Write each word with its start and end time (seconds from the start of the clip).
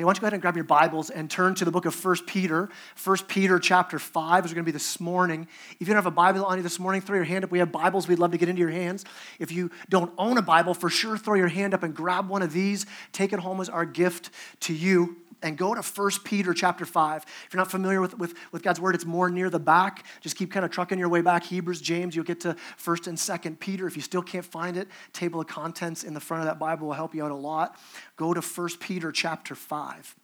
Hey, 0.00 0.04
why 0.04 0.14
don't 0.14 0.16
you 0.16 0.20
go 0.22 0.26
ahead 0.28 0.32
and 0.32 0.40
grab 0.40 0.56
your 0.56 0.64
Bibles 0.64 1.10
and 1.10 1.30
turn 1.30 1.54
to 1.56 1.66
the 1.66 1.70
book 1.70 1.84
of 1.84 2.04
1 2.04 2.24
Peter. 2.24 2.70
1 3.04 3.16
Peter 3.28 3.58
chapter 3.58 3.98
5 3.98 4.46
is 4.46 4.54
going 4.54 4.64
to 4.64 4.66
be 4.66 4.72
this 4.72 4.98
morning. 4.98 5.46
If 5.78 5.80
you 5.80 5.86
don't 5.88 5.96
have 5.96 6.06
a 6.06 6.10
Bible 6.10 6.42
on 6.42 6.56
you 6.56 6.62
this 6.62 6.78
morning, 6.78 7.02
throw 7.02 7.16
your 7.16 7.26
hand 7.26 7.44
up. 7.44 7.50
We 7.50 7.58
have 7.58 7.70
Bibles 7.70 8.08
we'd 8.08 8.18
love 8.18 8.30
to 8.30 8.38
get 8.38 8.48
into 8.48 8.60
your 8.60 8.70
hands. 8.70 9.04
If 9.38 9.52
you 9.52 9.70
don't 9.90 10.10
own 10.16 10.38
a 10.38 10.42
Bible, 10.42 10.72
for 10.72 10.88
sure 10.88 11.18
throw 11.18 11.34
your 11.34 11.48
hand 11.48 11.74
up 11.74 11.82
and 11.82 11.94
grab 11.94 12.30
one 12.30 12.40
of 12.40 12.54
these. 12.54 12.86
Take 13.12 13.34
it 13.34 13.40
home 13.40 13.60
as 13.60 13.68
our 13.68 13.84
gift 13.84 14.30
to 14.60 14.72
you 14.72 15.18
and 15.42 15.56
go 15.56 15.74
to 15.74 15.82
1 15.82 16.10
Peter 16.24 16.52
chapter 16.54 16.84
5. 16.84 17.22
If 17.22 17.52
you're 17.52 17.58
not 17.58 17.70
familiar 17.70 18.00
with, 18.00 18.18
with, 18.18 18.34
with 18.52 18.62
God's 18.62 18.80
word, 18.80 18.94
it's 18.94 19.04
more 19.04 19.30
near 19.30 19.50
the 19.50 19.58
back. 19.58 20.04
Just 20.20 20.36
keep 20.36 20.52
kind 20.52 20.64
of 20.64 20.70
trucking 20.70 20.98
your 20.98 21.08
way 21.08 21.20
back. 21.20 21.44
Hebrews, 21.44 21.80
James, 21.80 22.14
you'll 22.14 22.24
get 22.24 22.40
to 22.40 22.56
1st 22.82 23.06
and 23.06 23.18
2nd 23.18 23.60
Peter. 23.60 23.86
If 23.86 23.96
you 23.96 24.02
still 24.02 24.22
can't 24.22 24.44
find 24.44 24.76
it, 24.76 24.88
table 25.12 25.40
of 25.40 25.46
contents 25.46 26.04
in 26.04 26.14
the 26.14 26.20
front 26.20 26.42
of 26.42 26.46
that 26.46 26.58
Bible 26.58 26.88
will 26.88 26.94
help 26.94 27.14
you 27.14 27.24
out 27.24 27.30
a 27.30 27.36
lot. 27.36 27.78
Go 28.16 28.34
to 28.34 28.40
1 28.40 28.68
Peter 28.80 29.12
chapter 29.12 29.54
5. 29.54 30.16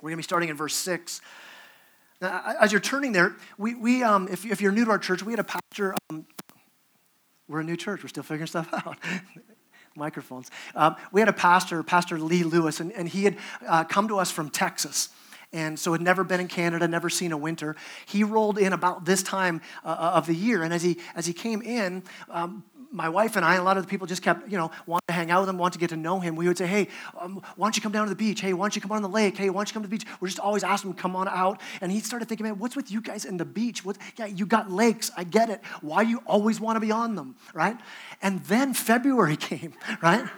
We're 0.00 0.10
going 0.10 0.14
to 0.14 0.18
be 0.18 0.22
starting 0.22 0.48
in 0.48 0.56
verse 0.56 0.74
6. 0.74 1.20
Now, 2.20 2.54
as 2.60 2.72
you're 2.72 2.80
turning 2.80 3.12
there, 3.12 3.36
we, 3.58 3.74
we 3.74 4.02
um, 4.02 4.28
if, 4.30 4.44
if 4.44 4.60
you're 4.60 4.72
new 4.72 4.84
to 4.84 4.90
our 4.90 4.98
church, 4.98 5.22
we 5.22 5.32
had 5.32 5.40
a 5.40 5.44
pastor. 5.44 5.94
Um, 6.10 6.26
we're 7.48 7.60
a 7.60 7.64
new 7.64 7.76
church. 7.76 8.02
We're 8.02 8.08
still 8.08 8.22
figuring 8.22 8.46
stuff 8.46 8.68
out 8.86 8.96
microphones. 9.96 10.50
Um, 10.74 10.96
we 11.12 11.20
had 11.20 11.28
a 11.28 11.32
pastor, 11.32 11.82
Pastor 11.82 12.18
Lee 12.18 12.42
Lewis, 12.42 12.80
and, 12.80 12.92
and 12.92 13.08
he 13.08 13.24
had 13.24 13.36
uh, 13.66 13.84
come 13.84 14.08
to 14.08 14.18
us 14.18 14.30
from 14.30 14.50
Texas 14.50 15.10
and 15.54 15.78
so 15.78 15.92
had 15.92 16.00
never 16.00 16.24
been 16.24 16.40
in 16.40 16.48
Canada, 16.48 16.86
never 16.88 17.08
seen 17.08 17.30
a 17.30 17.36
winter. 17.36 17.76
He 18.06 18.24
rolled 18.24 18.58
in 18.58 18.72
about 18.72 19.04
this 19.04 19.22
time 19.22 19.62
uh, 19.84 20.12
of 20.14 20.26
the 20.26 20.34
year, 20.34 20.64
and 20.64 20.74
as 20.74 20.82
he 20.82 20.98
as 21.14 21.26
he 21.26 21.32
came 21.32 21.62
in, 21.62 22.02
um, 22.28 22.64
my 22.94 23.08
wife 23.08 23.34
and 23.34 23.44
I, 23.44 23.54
and 23.54 23.60
a 23.60 23.64
lot 23.64 23.76
of 23.76 23.82
the 23.82 23.90
people 23.90 24.06
just 24.06 24.22
kept, 24.22 24.48
you 24.48 24.56
know, 24.56 24.70
wanting 24.86 25.06
to 25.08 25.12
hang 25.12 25.30
out 25.30 25.40
with 25.40 25.48
him, 25.48 25.58
want 25.58 25.72
to 25.72 25.78
get 25.80 25.90
to 25.90 25.96
know 25.96 26.20
him. 26.20 26.36
We 26.36 26.46
would 26.46 26.56
say, 26.56 26.66
hey, 26.66 26.88
um, 27.18 27.42
why 27.56 27.66
don't 27.66 27.76
you 27.76 27.82
come 27.82 27.92
down 27.92 28.06
to 28.06 28.10
the 28.10 28.16
beach? 28.16 28.40
Hey, 28.40 28.52
why 28.52 28.64
don't 28.64 28.76
you 28.76 28.80
come 28.80 28.92
on 28.92 29.02
the 29.02 29.08
lake? 29.08 29.36
Hey, 29.36 29.50
why 29.50 29.58
don't 29.58 29.68
you 29.68 29.74
come 29.74 29.82
to 29.82 29.88
the 29.88 29.96
beach? 29.96 30.06
We're 30.20 30.28
just 30.28 30.38
always 30.38 30.62
asking 30.62 30.90
him, 30.92 30.96
come 30.96 31.16
on 31.16 31.26
out. 31.26 31.60
And 31.80 31.90
he 31.90 32.00
started 32.00 32.28
thinking, 32.28 32.44
man, 32.44 32.58
what's 32.58 32.76
with 32.76 32.90
you 32.90 33.00
guys 33.00 33.24
in 33.24 33.36
the 33.36 33.44
beach? 33.44 33.84
What, 33.84 33.98
yeah, 34.16 34.26
you 34.26 34.46
got 34.46 34.70
lakes. 34.70 35.10
I 35.16 35.24
get 35.24 35.50
it. 35.50 35.60
Why 35.80 36.02
you 36.02 36.22
always 36.26 36.60
want 36.60 36.76
to 36.76 36.80
be 36.80 36.92
on 36.92 37.16
them, 37.16 37.34
right? 37.52 37.76
And 38.22 38.44
then 38.44 38.72
February 38.74 39.36
came, 39.50 39.74
right? 40.00 40.28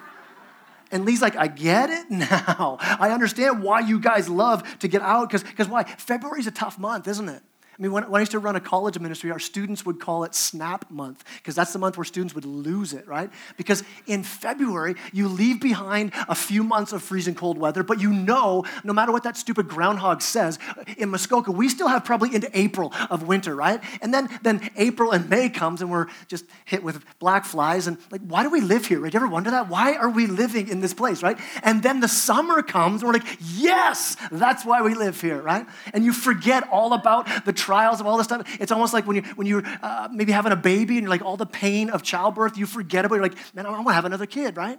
And 0.91 1.05
Lee's 1.05 1.21
like, 1.21 1.37
I 1.37 1.49
get 1.49 1.91
it 1.91 2.11
now. 2.11 2.79
I 2.81 3.11
understand 3.11 3.63
why 3.63 3.81
you 3.81 4.01
guys 4.01 4.29
love 4.29 4.79
to 4.79 4.89
get 4.89 5.03
out 5.03 5.31
because 5.31 5.69
why? 5.69 5.85
February's 5.85 6.47
a 6.47 6.53
tough 6.53 6.79
month, 6.79 7.09
isn't 7.09 7.29
it? 7.29 7.43
I 7.79 7.83
mean, 7.83 7.93
when, 7.93 8.05
when 8.05 8.21
I 8.21 8.23
used 8.23 8.33
to 8.33 8.39
run 8.39 8.57
a 8.57 8.61
college 8.61 8.99
ministry, 8.99 9.31
our 9.31 9.39
students 9.39 9.85
would 9.85 10.01
call 10.01 10.25
it 10.25 10.35
SNAP 10.35 10.91
month 10.91 11.25
because 11.37 11.55
that's 11.55 11.73
the 11.73 11.79
month 11.79 11.99
where 11.99 12.05
students 12.05 12.35
would 12.35 12.47
lose 12.47 12.95
it, 12.95 13.07
right? 13.07 13.31
Because 13.59 13.85
in 14.07 14.23
February, 14.23 14.95
you 15.13 15.29
leave 15.29 15.61
behind 15.61 16.13
a 16.29 16.35
few 16.35 16.65
months 16.65 16.93
of 16.93 17.03
freezing 17.03 17.35
cold 17.35 17.59
weather, 17.59 17.83
but 17.83 18.01
you 18.01 18.13
know, 18.13 18.65
no 18.83 18.95
matter 18.95 19.13
what 19.13 19.25
that 19.25 19.37
stupid 19.37 19.69
groundhog 19.69 20.23
says, 20.23 20.59
in 20.97 21.11
Muskoka, 21.11 21.53
we 21.53 21.69
still 21.69 21.89
have 21.89 22.05
probably 22.05 22.35
into 22.35 22.49
April 22.59 22.95
of 23.11 23.27
winter, 23.27 23.55
right? 23.55 23.83
And 24.01 24.15
then, 24.15 24.31
then 24.43 24.71
April 24.77 25.13
and 25.13 25.29
May 25.29 25.51
comes 25.51 25.83
and 25.83 25.91
we're 25.91 26.07
just 26.29 26.47
hit 26.65 26.83
with 26.83 27.05
black 27.19 27.45
flies. 27.45 27.87
And 27.87 27.99
like, 28.11 28.23
why 28.23 28.43
do 28.43 28.49
we 28.49 28.63
live 28.63 28.87
here, 28.87 29.01
right? 29.01 29.13
You 29.13 29.19
ever 29.19 29.29
wonder 29.29 29.51
that? 29.51 29.69
Why 29.69 29.95
are 29.95 30.11
we 30.11 30.27
living 30.27 30.69
in 30.69 30.81
this 30.81 30.95
place, 30.95 31.23
right? 31.23 31.39
And 31.63 31.83
then 31.83 32.01
the 32.01 32.09
summer 32.09 32.63
comes 32.63 33.03
and 33.03 33.09
we're 33.09 33.19
like, 33.19 33.39
yes, 33.55 34.17
that's 34.33 34.65
why 34.65 34.81
we 34.81 34.95
live 34.95 35.21
here, 35.21 35.43
right? 35.43 35.67
And 35.93 36.05
you 36.05 36.13
forget 36.15 36.67
all 36.71 36.95
about 36.95 37.45
the 37.45 37.53
trials 37.67 38.01
of 38.01 38.07
all 38.07 38.17
this 38.17 38.27
stuff. 38.27 38.47
It's 38.61 38.71
almost 38.71 38.95
like 38.95 39.07
when, 39.07 39.17
you, 39.17 39.23
when 39.35 39.47
you're 39.47 39.65
uh, 39.83 40.09
maybe 40.13 40.31
having 40.31 40.53
a 40.53 40.57
baby 40.57 40.99
and 40.99 41.03
you're 41.03 41.11
like 41.11 41.23
all 41.23 41.37
the 41.37 41.47
pain 41.47 41.91
of 41.91 42.03
childbirth, 42.03 42.57
you 42.57 42.65
forget 42.65 43.05
about 43.05 43.17
it. 43.17 43.19
You're 43.19 43.29
like, 43.29 43.55
man, 43.55 43.67
I 43.67 43.71
want 43.71 43.89
to 43.89 43.93
have 43.93 44.05
another 44.05 44.27
kid, 44.27 44.57
right? 44.57 44.79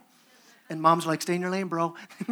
And 0.70 0.82
moms 0.82 1.06
are 1.06 1.10
like, 1.10 1.22
stay 1.22 1.36
in 1.36 1.42
your 1.42 1.50
lane, 1.50 1.68
bro. 1.68 1.96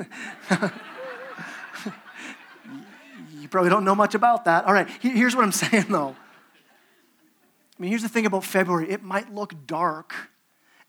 you 3.37 3.49
probably 3.49 3.69
don't 3.69 3.83
know 3.83 3.95
much 3.95 4.15
about 4.15 4.45
that. 4.45 4.63
All 4.63 4.73
right, 4.73 4.89
here's 5.01 5.35
what 5.35 5.43
I'm 5.43 5.51
saying 5.63 5.87
though. 5.89 6.15
I 7.77 7.81
mean, 7.81 7.89
here's 7.89 8.03
the 8.03 8.09
thing 8.09 8.25
about 8.25 8.45
February 8.45 8.89
it 8.89 9.03
might 9.03 9.33
look 9.33 9.67
dark 9.67 10.13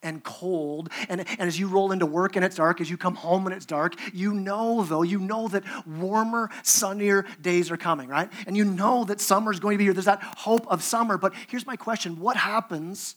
and 0.06 0.22
cold. 0.22 0.88
And, 1.08 1.20
and 1.20 1.42
as 1.42 1.58
you 1.58 1.66
roll 1.66 1.90
into 1.90 2.06
work 2.06 2.36
and 2.36 2.44
it's 2.44 2.56
dark, 2.56 2.80
as 2.80 2.88
you 2.88 2.96
come 2.96 3.16
home 3.16 3.46
and 3.46 3.54
it's 3.54 3.66
dark, 3.66 3.94
you 4.14 4.32
know, 4.32 4.84
though, 4.84 5.02
you 5.02 5.18
know 5.18 5.48
that 5.48 5.64
warmer, 5.84 6.48
sunnier 6.62 7.26
days 7.42 7.72
are 7.72 7.76
coming, 7.76 8.08
right? 8.08 8.30
And 8.46 8.56
you 8.56 8.64
know 8.64 9.04
that 9.04 9.20
summer's 9.20 9.58
going 9.58 9.74
to 9.74 9.78
be 9.78 9.84
here. 9.84 9.92
There's 9.92 10.04
that 10.06 10.22
hope 10.22 10.66
of 10.68 10.82
summer. 10.82 11.18
But 11.18 11.34
here's 11.48 11.66
my 11.66 11.76
question 11.76 12.20
What 12.20 12.36
happens 12.36 13.16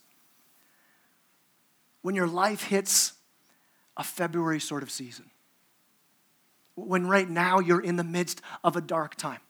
when 2.02 2.16
your 2.16 2.28
life 2.28 2.64
hits 2.64 3.14
a 3.96 4.04
February 4.04 4.60
sort 4.60 4.82
of 4.82 4.90
season? 4.90 5.30
When 6.74 7.06
right 7.08 7.30
now 7.30 7.60
you're 7.60 7.82
in 7.82 7.98
the 7.98 8.04
midst 8.04 8.42
of 8.64 8.76
a 8.76 8.82
dark 8.82 9.16
time? 9.16 9.42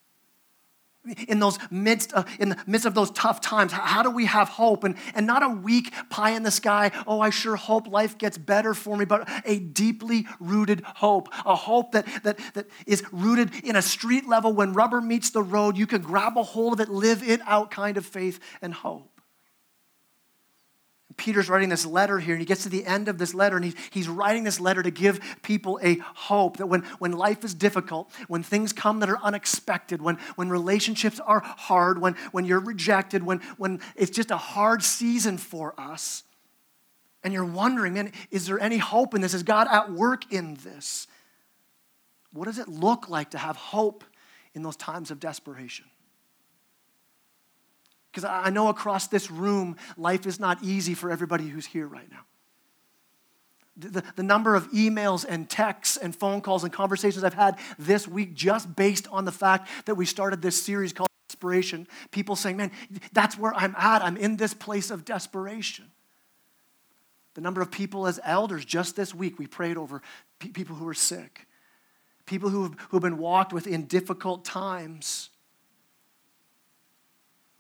In 1.28 1.40
those 1.40 1.58
midst 1.72 2.14
of, 2.14 2.28
in 2.40 2.50
the 2.50 2.58
midst 2.68 2.86
of 2.86 2.94
those 2.94 3.12
tough 3.12 3.42
times? 3.42 3.72
How 3.72 4.04
do 4.04 4.10
we 4.10 4.26
have 4.26 4.50
hope? 4.50 4.84
And, 4.84 4.96
and 5.16 5.26
not 5.26 5.44
a 5.44 5.50
weak 5.50 5.94
pie 6.10 6.32
in 6.32 6.44
the 6.44 6.52
sky 6.52 6.92
oh 7.08 7.20
i 7.20 7.30
sure 7.30 7.56
hope 7.56 7.88
life 7.88 8.18
gets 8.18 8.38
better 8.38 8.74
for 8.74 8.98
me 8.98 9.06
but 9.06 9.30
a 9.46 9.60
deeply 9.60 10.26
rooted 10.40 10.82
hope 10.82 11.30
a 11.46 11.56
hope 11.56 11.92
that, 11.92 12.06
that, 12.24 12.40
that 12.54 12.68
is 12.86 13.04
rooted 13.12 13.54
in 13.64 13.76
a 13.76 13.82
street 13.82 14.28
level. 14.28 14.54
When 14.54 14.74
rubber 14.74 15.02
meets 15.02 15.30
the 15.30 15.44
road 15.44 15.78
you 15.78 15.88
can 15.88 16.02
grab 16.02 16.38
a 16.38 16.44
hold 16.44 16.74
of 16.74 16.80
it 16.80 16.90
live 16.90 17.28
it 17.28 17.42
out 17.46 17.72
kind 17.72 17.98
of 17.98 18.06
faith 18.06 18.40
and 18.62 18.74
hope 18.74 19.19
Peter's 21.20 21.50
writing 21.50 21.70
this 21.70 21.86
letter 21.86 22.18
here, 22.18 22.34
and 22.34 22.42
he 22.42 22.46
gets 22.46 22.64
to 22.64 22.70
the 22.70 22.86
end 22.86 23.10
of 23.10 23.18
this 23.18 23.36
letter, 23.36 23.58
and 23.58 23.66
he's, 23.66 23.76
he's 23.92 24.08
writing 24.08 24.46
this 24.46 24.60
letter 24.60 24.82
to 24.82 24.90
give 24.90 25.20
people 25.44 25.80
a 25.84 25.96
hope 25.96 26.58
that 26.58 26.68
when, 26.68 26.82
when 26.98 27.12
life 27.12 27.44
is 27.44 27.54
difficult, 27.54 28.12
when 28.28 28.42
things 28.42 28.74
come 28.74 29.02
that 29.02 29.10
are 29.10 29.20
unexpected, 29.22 30.02
when, 30.02 30.16
when 30.36 30.50
relationships 30.50 31.20
are 31.20 31.42
hard, 31.42 32.00
when, 32.02 32.16
when 32.32 32.46
you're 32.46 32.62
rejected, 32.62 33.22
when, 33.22 33.40
when 33.58 33.82
it's 33.96 34.10
just 34.10 34.32
a 34.32 34.38
hard 34.38 34.82
season 34.82 35.38
for 35.38 35.80
us, 35.80 36.24
and 37.22 37.34
you're 37.34 37.46
wondering, 37.46 37.94
man, 37.94 38.14
is 38.32 38.48
there 38.48 38.60
any 38.60 38.78
hope 38.78 39.14
in 39.14 39.22
this? 39.22 39.34
Is 39.34 39.44
God 39.44 39.68
at 39.70 39.92
work 39.92 40.32
in 40.32 40.56
this? 40.64 41.06
What 42.32 42.46
does 42.46 42.60
it 42.60 42.70
look 42.70 43.10
like 43.10 43.32
to 43.32 43.38
have 43.38 43.58
hope 43.58 44.06
in 44.54 44.64
those 44.64 44.78
times 44.78 45.12
of 45.12 45.20
desperation? 45.20 45.86
Because 48.12 48.24
I 48.24 48.50
know 48.50 48.70
across 48.70 49.08
this 49.08 49.30
room, 49.30 49.78
life 49.98 50.26
is 50.26 50.40
not 50.40 50.64
easy 50.64 50.94
for 50.94 51.12
everybody 51.12 51.48
who's 51.48 51.66
here 51.66 51.88
right 51.88 52.10
now. 52.10 52.26
The, 53.78 54.04
the, 54.18 54.24
number 54.24 54.56
of 54.56 54.70
emails 54.72 55.26
and 55.28 55.50
texts 55.50 55.96
and 55.96 56.14
phone 56.14 56.42
calls 56.42 56.66
and 56.66 56.74
conversations 56.74 57.24
I've 57.24 57.34
had 57.34 57.58
this 57.78 58.10
week 58.10 58.34
just 58.34 58.76
based 58.76 59.08
on 59.10 59.24
the 59.24 59.32
fact 59.32 59.70
that 59.86 59.96
we 59.96 60.06
started 60.06 60.42
this 60.42 60.62
series 60.62 60.92
called 60.92 61.08
Desperation. 61.30 61.88
People 62.12 62.36
saying, 62.36 62.58
man, 62.58 62.72
that's 63.14 63.38
where 63.38 63.54
I'm 63.56 63.74
at. 63.78 64.04
I'm 64.04 64.18
in 64.18 64.36
this 64.36 64.54
place 64.54 64.92
of 64.92 65.06
desperation. 65.06 65.86
The 67.36 67.42
number 67.42 67.62
of 67.62 67.72
people 67.72 68.06
as 68.06 68.20
elders 68.26 68.66
just 68.66 68.98
this 68.98 69.16
week, 69.16 69.40
we 69.40 69.48
prayed 69.48 69.78
over 69.78 70.02
people 70.40 70.76
who 70.76 70.86
are 70.90 70.94
sick, 70.94 71.48
people 72.26 72.50
who 72.50 72.64
have, 72.64 72.76
who 72.90 72.98
have 72.98 73.04
been 73.04 73.18
walked 73.18 73.54
with 73.54 73.66
in 73.66 73.86
difficult 73.86 74.44
times 74.44 75.30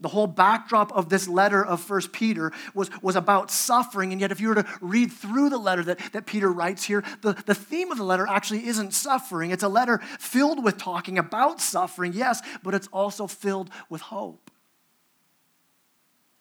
the 0.01 0.07
whole 0.07 0.27
backdrop 0.27 0.91
of 0.93 1.09
this 1.09 1.27
letter 1.27 1.63
of 1.63 1.81
First 1.81 2.11
Peter 2.11 2.51
was, 2.73 2.89
was 3.01 3.15
about 3.15 3.51
suffering. 3.51 4.11
And 4.11 4.21
yet, 4.21 4.31
if 4.31 4.39
you 4.39 4.49
were 4.49 4.55
to 4.55 4.65
read 4.81 5.11
through 5.11 5.49
the 5.49 5.57
letter 5.57 5.83
that, 5.83 5.99
that 6.13 6.25
Peter 6.25 6.51
writes 6.51 6.83
here, 6.83 7.03
the, 7.21 7.33
the 7.45 7.55
theme 7.55 7.91
of 7.91 7.97
the 7.97 8.03
letter 8.03 8.25
actually 8.27 8.65
isn't 8.67 8.93
suffering. 8.93 9.51
It's 9.51 9.63
a 9.63 9.69
letter 9.69 9.99
filled 10.19 10.63
with 10.63 10.77
talking 10.77 11.17
about 11.17 11.59
suffering, 11.59 12.13
yes, 12.13 12.41
but 12.63 12.73
it's 12.73 12.87
also 12.93 13.27
filled 13.27 13.69
with 13.89 14.01
hope. 14.01 14.51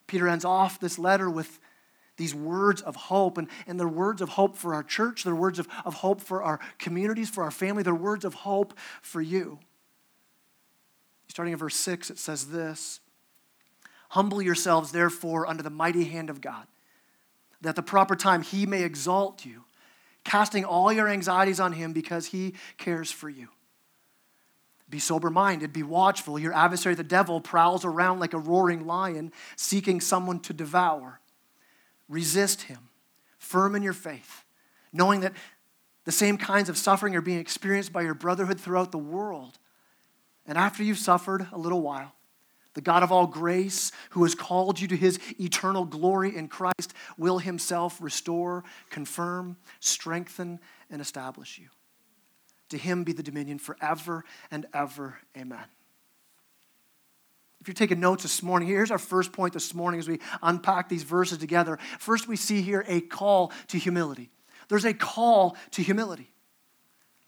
Peter 0.06 0.28
ends 0.28 0.44
off 0.44 0.80
this 0.80 0.98
letter 0.98 1.28
with 1.28 1.58
these 2.16 2.34
words 2.34 2.80
of 2.82 2.96
hope, 2.96 3.38
and, 3.38 3.48
and 3.66 3.78
they're 3.78 3.88
words 3.88 4.20
of 4.20 4.30
hope 4.30 4.56
for 4.56 4.74
our 4.74 4.82
church, 4.82 5.24
they're 5.24 5.34
words 5.34 5.58
of, 5.58 5.68
of 5.84 5.94
hope 5.94 6.20
for 6.20 6.42
our 6.42 6.58
communities, 6.78 7.30
for 7.30 7.44
our 7.44 7.50
family, 7.50 7.82
they're 7.82 7.94
words 7.94 8.24
of 8.24 8.34
hope 8.34 8.74
for 9.02 9.20
you. 9.20 9.58
Starting 11.28 11.52
in 11.52 11.58
verse 11.58 11.76
6, 11.76 12.10
it 12.10 12.18
says 12.18 12.48
this. 12.48 13.00
Humble 14.08 14.40
yourselves, 14.40 14.92
therefore, 14.92 15.46
under 15.46 15.62
the 15.62 15.70
mighty 15.70 16.04
hand 16.04 16.30
of 16.30 16.40
God, 16.40 16.66
that 17.60 17.76
the 17.76 17.82
proper 17.82 18.16
time 18.16 18.42
he 18.42 18.66
may 18.66 18.82
exalt 18.82 19.44
you, 19.44 19.64
casting 20.24 20.64
all 20.64 20.92
your 20.92 21.08
anxieties 21.08 21.60
on 21.60 21.72
him 21.72 21.92
because 21.92 22.26
he 22.26 22.54
cares 22.78 23.10
for 23.10 23.28
you. 23.28 23.48
Be 24.90 24.98
sober 24.98 25.28
minded, 25.28 25.72
be 25.72 25.82
watchful. 25.82 26.38
Your 26.38 26.54
adversary, 26.54 26.94
the 26.94 27.04
devil, 27.04 27.40
prowls 27.40 27.84
around 27.84 28.20
like 28.20 28.32
a 28.32 28.38
roaring 28.38 28.86
lion, 28.86 29.32
seeking 29.56 30.00
someone 30.00 30.40
to 30.40 30.54
devour. 30.54 31.20
Resist 32.08 32.62
him, 32.62 32.88
firm 33.38 33.74
in 33.74 33.82
your 33.82 33.92
faith, 33.92 34.44
knowing 34.92 35.20
that 35.20 35.34
the 36.04 36.12
same 36.12 36.38
kinds 36.38 36.70
of 36.70 36.78
suffering 36.78 37.14
are 37.14 37.20
being 37.20 37.38
experienced 37.38 37.92
by 37.92 38.00
your 38.00 38.14
brotherhood 38.14 38.58
throughout 38.58 38.92
the 38.92 38.98
world. 38.98 39.58
And 40.46 40.56
after 40.56 40.82
you've 40.82 40.96
suffered 40.96 41.46
a 41.52 41.58
little 41.58 41.82
while, 41.82 42.14
the 42.78 42.82
God 42.82 43.02
of 43.02 43.10
all 43.10 43.26
grace, 43.26 43.90
who 44.10 44.22
has 44.22 44.36
called 44.36 44.78
you 44.78 44.86
to 44.86 44.96
his 44.96 45.18
eternal 45.40 45.84
glory 45.84 46.36
in 46.36 46.46
Christ, 46.46 46.94
will 47.16 47.38
himself 47.38 48.00
restore, 48.00 48.62
confirm, 48.88 49.56
strengthen, 49.80 50.60
and 50.88 51.00
establish 51.00 51.58
you. 51.58 51.70
To 52.68 52.78
him 52.78 53.02
be 53.02 53.12
the 53.12 53.24
dominion 53.24 53.58
forever 53.58 54.24
and 54.52 54.64
ever. 54.72 55.18
Amen. 55.36 55.64
If 57.60 57.66
you're 57.66 57.74
taking 57.74 57.98
notes 57.98 58.22
this 58.22 58.44
morning, 58.44 58.68
here's 58.68 58.92
our 58.92 58.98
first 58.98 59.32
point 59.32 59.54
this 59.54 59.74
morning 59.74 59.98
as 59.98 60.06
we 60.06 60.20
unpack 60.40 60.88
these 60.88 61.02
verses 61.02 61.38
together. 61.38 61.80
First, 61.98 62.28
we 62.28 62.36
see 62.36 62.62
here 62.62 62.84
a 62.86 63.00
call 63.00 63.50
to 63.66 63.78
humility. 63.78 64.30
There's 64.68 64.84
a 64.84 64.94
call 64.94 65.56
to 65.72 65.82
humility. 65.82 66.30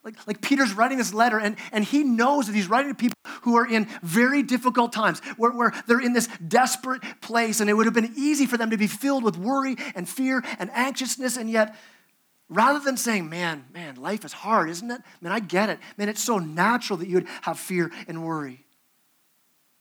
Like, 0.02 0.26
like 0.26 0.40
Peter's 0.40 0.72
writing 0.72 0.96
this 0.96 1.12
letter, 1.12 1.38
and, 1.38 1.56
and 1.72 1.84
he 1.84 2.04
knows 2.04 2.46
that 2.46 2.54
he's 2.54 2.68
writing 2.68 2.90
to 2.90 2.94
people 2.94 3.18
who 3.42 3.56
are 3.56 3.66
in 3.66 3.86
very 4.02 4.42
difficult 4.42 4.92
times, 4.92 5.20
where, 5.36 5.50
where 5.50 5.72
they're 5.86 6.00
in 6.00 6.14
this 6.14 6.26
desperate 6.48 7.02
place, 7.20 7.60
and 7.60 7.68
it 7.68 7.74
would 7.74 7.86
have 7.86 7.94
been 7.94 8.14
easy 8.16 8.46
for 8.46 8.56
them 8.56 8.70
to 8.70 8.78
be 8.78 8.86
filled 8.86 9.24
with 9.24 9.36
worry 9.36 9.76
and 9.94 10.08
fear 10.08 10.42
and 10.58 10.70
anxiousness, 10.72 11.36
and 11.36 11.50
yet 11.50 11.76
Rather 12.52 12.80
than 12.80 12.96
saying, 12.96 13.30
man, 13.30 13.64
man, 13.72 13.94
life 13.94 14.24
is 14.24 14.32
hard, 14.32 14.68
isn't 14.70 14.90
it? 14.90 15.00
Man, 15.20 15.30
I 15.30 15.38
get 15.38 15.70
it. 15.70 15.78
Man, 15.96 16.08
it's 16.08 16.22
so 16.22 16.38
natural 16.38 16.98
that 16.98 17.06
you'd 17.06 17.28
have 17.42 17.60
fear 17.60 17.92
and 18.08 18.24
worry. 18.24 18.64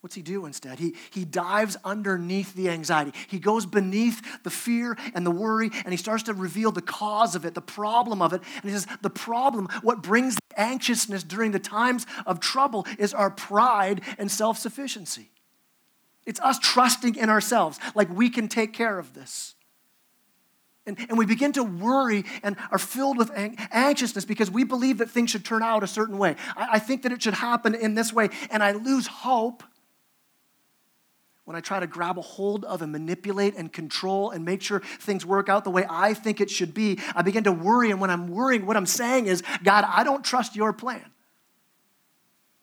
What's 0.02 0.16
he 0.16 0.22
do 0.22 0.46
instead? 0.46 0.80
He, 0.80 0.96
he 1.12 1.26
dives 1.26 1.76
underneath 1.84 2.54
the 2.54 2.70
anxiety. 2.70 3.12
He 3.28 3.38
goes 3.38 3.66
beneath 3.66 4.44
the 4.44 4.50
fear 4.50 4.98
and 5.14 5.26
the 5.26 5.32
worry, 5.32 5.70
and 5.84 5.92
he 5.92 5.98
starts 5.98 6.24
to 6.24 6.34
reveal 6.34 6.72
the 6.72 6.82
cause 6.82 7.36
of 7.36 7.44
it, 7.46 7.54
the 7.54 7.62
problem 7.62 8.22
of 8.22 8.32
it. 8.32 8.42
And 8.56 8.64
he 8.64 8.72
says, 8.72 8.88
The 9.02 9.10
problem, 9.10 9.68
what 9.82 10.02
brings 10.02 10.36
the 10.36 10.60
anxiousness 10.60 11.24
during 11.24 11.52
the 11.52 11.60
times 11.60 12.06
of 12.26 12.40
trouble, 12.40 12.88
is 12.98 13.14
our 13.14 13.30
pride 13.30 14.02
and 14.18 14.32
self 14.32 14.58
sufficiency. 14.58 15.32
It's 16.26 16.40
us 16.40 16.60
trusting 16.60 17.16
in 17.16 17.30
ourselves, 17.30 17.78
like 17.94 18.10
we 18.10 18.30
can 18.30 18.48
take 18.48 18.72
care 18.72 19.00
of 19.00 19.14
this. 19.14 19.56
And, 20.86 20.98
and 21.10 21.18
we 21.18 21.26
begin 21.26 21.52
to 21.54 21.64
worry 21.64 22.24
and 22.42 22.56
are 22.72 22.80
filled 22.80 23.18
with 23.18 23.32
anxiousness 23.36 24.24
because 24.24 24.50
we 24.50 24.64
believe 24.64 25.00
that 25.00 25.10
things 25.10 25.30
should 25.30 25.44
turn 25.44 25.62
out 25.62 25.84
a 25.84 25.88
certain 25.88 26.18
way. 26.18 26.38
I, 26.56 26.70
I 26.74 26.80
think 26.80 27.04
that 27.04 27.12
it 27.12 27.22
should 27.22 27.34
happen 27.34 27.76
in 27.76 27.96
this 27.96 28.14
way, 28.14 28.30
and 28.50 28.64
I 28.64 28.72
lose 28.72 29.06
hope 29.06 29.64
when 31.50 31.56
I 31.56 31.62
try 31.62 31.80
to 31.80 31.88
grab 31.88 32.20
a 32.20 32.22
hold 32.22 32.64
of 32.64 32.84
and 32.84 32.92
manipulate 32.92 33.56
and 33.58 33.74
control 33.74 34.30
and 34.30 34.46
make 34.46 34.62
sure 34.62 34.82
things 35.00 35.26
work 35.26 35.50
out 35.50 35.64
the 35.64 35.72
way 35.72 35.84
I 35.90 36.14
think 36.14 36.42
it 36.42 36.52
should 36.52 36.76
be, 36.76 37.00
I 37.16 37.24
begin 37.24 37.46
to 37.46 37.52
worry. 37.52 37.90
And 37.90 38.00
when 38.00 38.12
I'm 38.12 38.28
worrying, 38.28 38.68
what 38.68 38.78
I'm 38.78 38.86
saying 38.86 39.26
is, 39.26 39.42
God, 39.64 39.84
I 39.84 40.04
don't 40.04 40.24
trust 40.24 40.56
your 40.56 40.74
plan. 40.74 41.04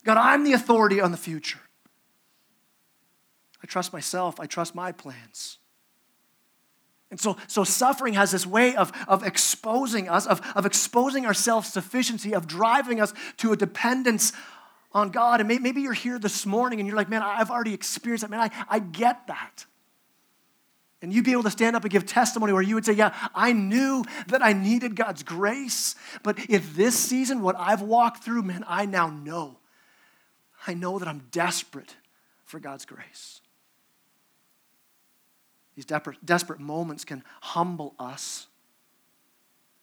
God, 0.05 0.19
I'm 0.19 0.45
the 0.45 0.53
authority 0.53 1.01
on 1.01 1.11
the 1.11 1.17
future. 1.17 1.59
I 3.61 3.67
trust 3.67 3.93
myself, 3.93 4.39
I 4.39 4.47
trust 4.47 4.73
my 4.73 4.93
plans. 4.93 5.59
And 7.11 7.19
so, 7.19 7.39
so 7.49 7.65
suffering 7.65 8.15
has 8.15 8.31
this 8.31 8.47
way 8.47 8.77
of, 8.77 8.93
of 9.09 9.25
exposing 9.25 10.09
us, 10.09 10.29
of, 10.29 10.41
of 10.55 10.65
exposing 10.65 11.27
our 11.27 11.35
self 11.35 11.67
sufficiency, 11.67 12.37
of 12.37 12.47
driving 12.47 13.01
us 13.01 13.13
to 13.39 13.51
a 13.51 13.57
dependence 13.57 14.33
on 14.93 15.11
God. 15.11 15.41
And 15.41 15.49
maybe 15.49 15.81
you're 15.81 15.93
here 15.93 16.19
this 16.19 16.47
morning 16.47 16.81
and 16.81 16.87
you're 16.87 16.97
like, 16.97 17.09
man, 17.09 17.23
I've 17.23 17.51
already 17.51 17.75
experienced 17.75 18.23
that. 18.23 18.31
Man, 18.31 18.41
I, 18.41 18.51
I 18.69 18.79
get 18.79 19.27
that. 19.27 19.67
And 21.03 21.13
you'd 21.13 21.25
be 21.25 21.33
able 21.33 21.43
to 21.43 21.51
stand 21.51 21.77
up 21.77 21.83
and 21.83 21.91
give 21.91 22.07
testimony 22.07 22.53
where 22.53 22.63
you 22.63 22.75
would 22.75 22.87
say, 22.87 22.95
Yeah, 22.95 23.15
I 23.35 23.53
knew 23.53 24.05
that 24.29 24.43
I 24.43 24.55
needed 24.55 24.97
God's 24.97 25.23
grace, 25.23 25.95
but 26.23 26.39
if 26.51 26.75
this 26.75 26.99
season, 26.99 27.43
what 27.43 27.55
I've 27.59 27.83
walked 27.83 28.25
through, 28.25 28.43
man, 28.43 28.65
I 28.67 28.87
now 28.87 29.09
know. 29.09 29.59
I 30.67 30.75
know 30.75 30.99
that 30.99 31.07
I'm 31.07 31.27
desperate 31.31 31.95
for 32.45 32.59
God's 32.59 32.87
grace. 32.87 33.41
These 35.77 35.85
desperate, 35.85 36.25
desperate 36.25 36.59
moments 36.59 37.05
can 37.05 37.23
humble 37.41 37.95
us. 37.99 38.47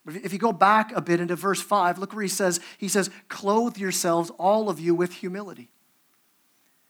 But 0.05 0.15
if 0.15 0.33
you 0.33 0.39
go 0.39 0.51
back 0.51 0.91
a 0.93 1.01
bit 1.01 1.19
into 1.21 1.35
verse 1.35 1.61
5, 1.61 1.97
look 1.97 2.13
where 2.13 2.23
he 2.23 2.27
says, 2.27 2.59
he 2.77 2.87
says, 2.87 3.09
clothe 3.29 3.77
yourselves, 3.77 4.31
all 4.37 4.69
of 4.69 4.79
you, 4.79 4.93
with 4.93 5.13
humility. 5.13 5.69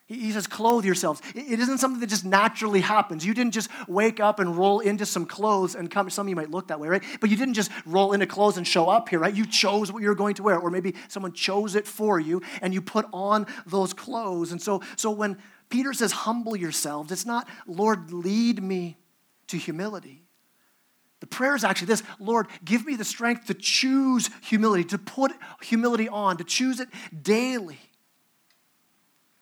He 0.05 0.31
says, 0.31 0.47
clothe 0.47 0.83
yourselves. 0.83 1.21
It 1.33 1.59
isn't 1.59 1.77
something 1.77 2.01
that 2.01 2.09
just 2.09 2.25
naturally 2.25 2.81
happens. 2.81 3.25
You 3.25 3.33
didn't 3.33 3.53
just 3.53 3.69
wake 3.87 4.19
up 4.19 4.39
and 4.39 4.57
roll 4.57 4.79
into 4.79 5.05
some 5.05 5.25
clothes 5.25 5.75
and 5.75 5.89
come. 5.89 6.09
Some 6.09 6.27
of 6.27 6.29
you 6.29 6.35
might 6.35 6.51
look 6.51 6.67
that 6.67 6.79
way, 6.79 6.89
right? 6.89 7.03
But 7.21 7.29
you 7.29 7.37
didn't 7.37 7.53
just 7.53 7.71
roll 7.85 8.13
into 8.13 8.27
clothes 8.27 8.57
and 8.57 8.67
show 8.67 8.89
up 8.89 9.09
here, 9.09 9.19
right? 9.19 9.33
You 9.33 9.45
chose 9.45 9.91
what 9.91 10.03
you're 10.03 10.13
going 10.13 10.35
to 10.35 10.43
wear, 10.43 10.59
or 10.59 10.69
maybe 10.69 10.95
someone 11.07 11.33
chose 11.33 11.75
it 11.75 11.87
for 11.87 12.19
you 12.19 12.41
and 12.61 12.73
you 12.73 12.81
put 12.81 13.05
on 13.13 13.47
those 13.65 13.93
clothes. 13.93 14.51
And 14.51 14.61
so, 14.61 14.81
so 14.97 15.09
when 15.09 15.37
Peter 15.69 15.93
says, 15.93 16.11
humble 16.11 16.55
yourselves. 16.55 17.11
It's 17.11 17.25
not, 17.25 17.47
Lord, 17.65 18.11
lead 18.11 18.61
me 18.61 18.97
to 19.47 19.57
humility. 19.57 20.22
The 21.23 21.27
prayer 21.27 21.55
is 21.55 21.63
actually 21.63 21.87
this 21.87 22.03
Lord, 22.19 22.47
give 22.65 22.85
me 22.85 22.97
the 22.97 23.05
strength 23.05 23.45
to 23.45 23.53
choose 23.53 24.29
humility, 24.41 24.83
to 24.83 24.97
put 24.97 25.31
humility 25.61 26.09
on, 26.09 26.35
to 26.35 26.43
choose 26.43 26.81
it 26.81 26.89
daily. 27.21 27.79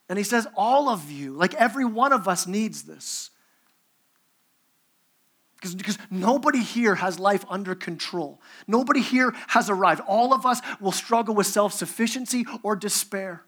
And 0.08 0.20
he 0.20 0.24
says, 0.24 0.46
all 0.56 0.90
of 0.90 1.10
you, 1.10 1.34
like 1.34 1.56
every 1.56 1.84
one 1.84 2.14
of 2.14 2.28
us, 2.28 2.46
needs 2.46 2.84
this. 2.84 3.32
Because, 5.56 5.74
because 5.74 5.98
nobody 6.12 6.62
here 6.62 6.94
has 6.94 7.18
life 7.18 7.44
under 7.50 7.74
control. 7.74 8.40
Nobody 8.68 9.02
here 9.02 9.34
has 9.48 9.68
arrived. 9.68 10.02
All 10.08 10.36
of 10.36 10.46
us 10.46 10.62
will 10.80 10.92
struggle 10.92 11.34
with 11.34 11.48
self 11.48 11.74
sufficiency 11.74 12.46
or 12.62 12.76
despair. 12.76 13.42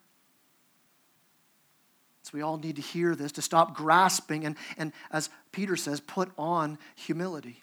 So 2.23 2.31
we 2.33 2.41
all 2.41 2.57
need 2.57 2.77
to 2.77 2.81
hear 2.81 3.13
this, 3.13 3.31
to 3.33 3.43
stop 3.43 3.75
grasping, 3.75 4.43
and, 4.43 4.55
and 4.75 4.91
as 5.11 5.29
Peter 5.51 5.75
says, 5.75 5.99
put 5.99 6.31
on 6.35 6.79
humility. 6.95 7.62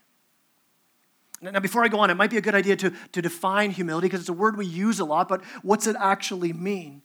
Now, 1.43 1.61
before 1.61 1.85
I 1.85 1.89
go 1.89 2.01
on, 2.01 2.11
it 2.11 2.15
might 2.15 2.31
be 2.31 2.37
a 2.37 2.43
good 2.43 2.55
idea 2.55 2.77
to, 2.77 2.93
to 3.13 3.23
define 3.23 3.71
humility 3.71 4.07
because 4.07 4.21
it's 4.21 4.29
a 4.29 4.35
word 4.35 4.57
we 4.57 4.67
use 4.67 5.01
a 5.01 5.05
lot, 5.05 5.29
but 5.29 5.43
what's 5.63 5.87
it 5.87 5.97
actually 5.99 6.53
mean? 6.53 7.03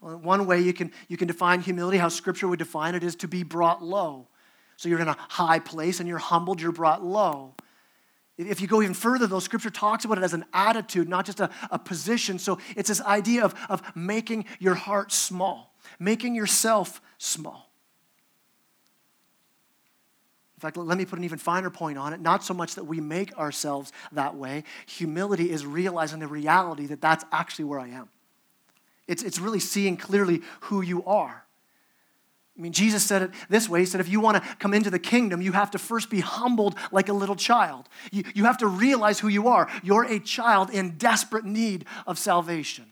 Well, 0.00 0.16
one 0.16 0.46
way 0.46 0.60
you 0.60 0.72
can, 0.72 0.92
you 1.08 1.16
can 1.16 1.28
define 1.28 1.60
humility, 1.60 1.98
how 1.98 2.08
Scripture 2.08 2.48
would 2.48 2.58
define 2.58 2.94
it, 2.94 3.04
is 3.04 3.14
to 3.16 3.28
be 3.28 3.44
brought 3.44 3.82
low. 3.82 4.26
So 4.76 4.88
you're 4.88 5.00
in 5.00 5.08
a 5.08 5.16
high 5.28 5.60
place 5.60 6.00
and 6.00 6.08
you're 6.08 6.18
humbled, 6.18 6.60
you're 6.60 6.72
brought 6.72 7.04
low. 7.04 7.54
If 8.36 8.60
you 8.60 8.68
go 8.68 8.82
even 8.82 8.94
further, 8.94 9.26
though, 9.26 9.40
Scripture 9.40 9.70
talks 9.70 10.04
about 10.04 10.18
it 10.18 10.24
as 10.24 10.34
an 10.34 10.44
attitude, 10.52 11.08
not 11.08 11.26
just 11.26 11.40
a, 11.40 11.50
a 11.70 11.78
position. 11.78 12.38
So 12.38 12.58
it's 12.76 12.88
this 12.88 13.00
idea 13.00 13.44
of, 13.44 13.54
of 13.68 13.82
making 13.96 14.44
your 14.60 14.74
heart 14.74 15.10
small 15.12 15.68
making 15.98 16.34
yourself 16.34 17.00
small. 17.18 17.67
In 20.58 20.60
fact, 20.60 20.76
let 20.76 20.98
me 20.98 21.04
put 21.04 21.20
an 21.20 21.24
even 21.24 21.38
finer 21.38 21.70
point 21.70 21.98
on 21.98 22.12
it. 22.12 22.20
Not 22.20 22.42
so 22.42 22.52
much 22.52 22.74
that 22.74 22.82
we 22.82 23.00
make 23.00 23.32
ourselves 23.38 23.92
that 24.10 24.34
way. 24.34 24.64
Humility 24.86 25.52
is 25.52 25.64
realizing 25.64 26.18
the 26.18 26.26
reality 26.26 26.86
that 26.86 27.00
that's 27.00 27.24
actually 27.30 27.66
where 27.66 27.78
I 27.78 27.90
am. 27.90 28.08
It's, 29.06 29.22
it's 29.22 29.38
really 29.38 29.60
seeing 29.60 29.96
clearly 29.96 30.42
who 30.62 30.82
you 30.82 31.04
are. 31.04 31.44
I 32.58 32.60
mean, 32.60 32.72
Jesus 32.72 33.04
said 33.04 33.22
it 33.22 33.30
this 33.48 33.68
way 33.68 33.78
He 33.78 33.86
said, 33.86 34.00
if 34.00 34.08
you 34.08 34.18
want 34.18 34.42
to 34.42 34.56
come 34.56 34.74
into 34.74 34.90
the 34.90 34.98
kingdom, 34.98 35.40
you 35.40 35.52
have 35.52 35.70
to 35.70 35.78
first 35.78 36.10
be 36.10 36.18
humbled 36.18 36.74
like 36.90 37.08
a 37.08 37.12
little 37.12 37.36
child. 37.36 37.88
You, 38.10 38.24
you 38.34 38.46
have 38.46 38.58
to 38.58 38.66
realize 38.66 39.20
who 39.20 39.28
you 39.28 39.46
are. 39.46 39.70
You're 39.84 40.06
a 40.06 40.18
child 40.18 40.70
in 40.70 40.98
desperate 40.98 41.44
need 41.44 41.84
of 42.04 42.18
salvation 42.18 42.86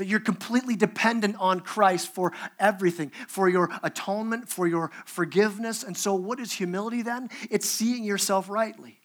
that 0.00 0.06
you're 0.06 0.18
completely 0.18 0.76
dependent 0.76 1.36
on 1.38 1.60
Christ 1.60 2.14
for 2.14 2.32
everything, 2.58 3.12
for 3.28 3.50
your 3.50 3.70
atonement, 3.82 4.48
for 4.48 4.66
your 4.66 4.90
forgiveness. 5.04 5.82
And 5.82 5.94
so, 5.94 6.14
what 6.14 6.40
is 6.40 6.52
humility 6.52 7.02
then? 7.02 7.28
It's 7.50 7.68
seeing 7.68 8.02
yourself 8.02 8.48
rightly, 8.48 8.98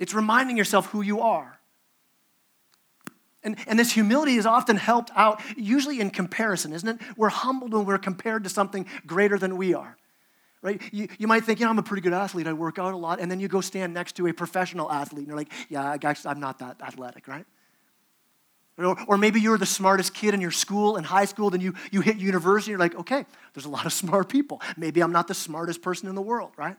it's 0.00 0.12
reminding 0.12 0.56
yourself 0.56 0.86
who 0.86 1.00
you 1.00 1.20
are. 1.20 1.60
And, 3.44 3.56
and 3.68 3.78
this 3.78 3.92
humility 3.92 4.36
is 4.36 4.46
often 4.46 4.76
helped 4.76 5.10
out, 5.14 5.40
usually 5.56 6.00
in 6.00 6.10
comparison, 6.10 6.72
isn't 6.72 6.88
it? 6.88 6.98
We're 7.16 7.28
humbled 7.28 7.72
when 7.72 7.84
we're 7.84 7.98
compared 7.98 8.42
to 8.44 8.50
something 8.50 8.86
greater 9.06 9.38
than 9.38 9.56
we 9.56 9.74
are 9.74 9.96
right? 10.62 10.80
You, 10.92 11.08
you 11.18 11.28
might 11.28 11.44
think, 11.44 11.60
you 11.60 11.66
know, 11.66 11.70
I'm 11.70 11.78
a 11.78 11.82
pretty 11.82 12.00
good 12.00 12.14
athlete. 12.14 12.46
I 12.46 12.54
work 12.54 12.78
out 12.78 12.94
a 12.94 12.96
lot. 12.96 13.20
And 13.20 13.30
then 13.30 13.38
you 13.38 13.48
go 13.48 13.60
stand 13.60 13.92
next 13.92 14.16
to 14.16 14.26
a 14.28 14.32
professional 14.32 14.90
athlete 14.90 15.18
and 15.18 15.28
you're 15.28 15.36
like, 15.36 15.52
yeah, 15.68 15.98
guys, 15.98 16.24
I'm 16.24 16.40
not 16.40 16.60
that 16.60 16.80
athletic, 16.80 17.28
right? 17.28 17.44
Or, 18.76 18.96
or 19.06 19.18
maybe 19.18 19.40
you're 19.40 19.58
the 19.58 19.66
smartest 19.66 20.14
kid 20.14 20.34
in 20.34 20.40
your 20.40 20.50
school, 20.50 20.96
in 20.96 21.04
high 21.04 21.26
school, 21.26 21.50
then 21.50 21.60
you, 21.60 21.74
you 21.92 22.00
hit 22.00 22.16
university, 22.16 22.70
you're 22.70 22.80
like, 22.80 22.96
okay, 22.96 23.24
there's 23.52 23.66
a 23.66 23.70
lot 23.70 23.86
of 23.86 23.92
smart 24.02 24.28
people. 24.28 24.60
Maybe 24.76 25.02
I'm 25.02 25.12
not 25.12 25.28
the 25.28 25.34
smartest 25.34 25.82
person 25.82 26.08
in 26.08 26.14
the 26.14 26.22
world, 26.22 26.52
right? 26.56 26.76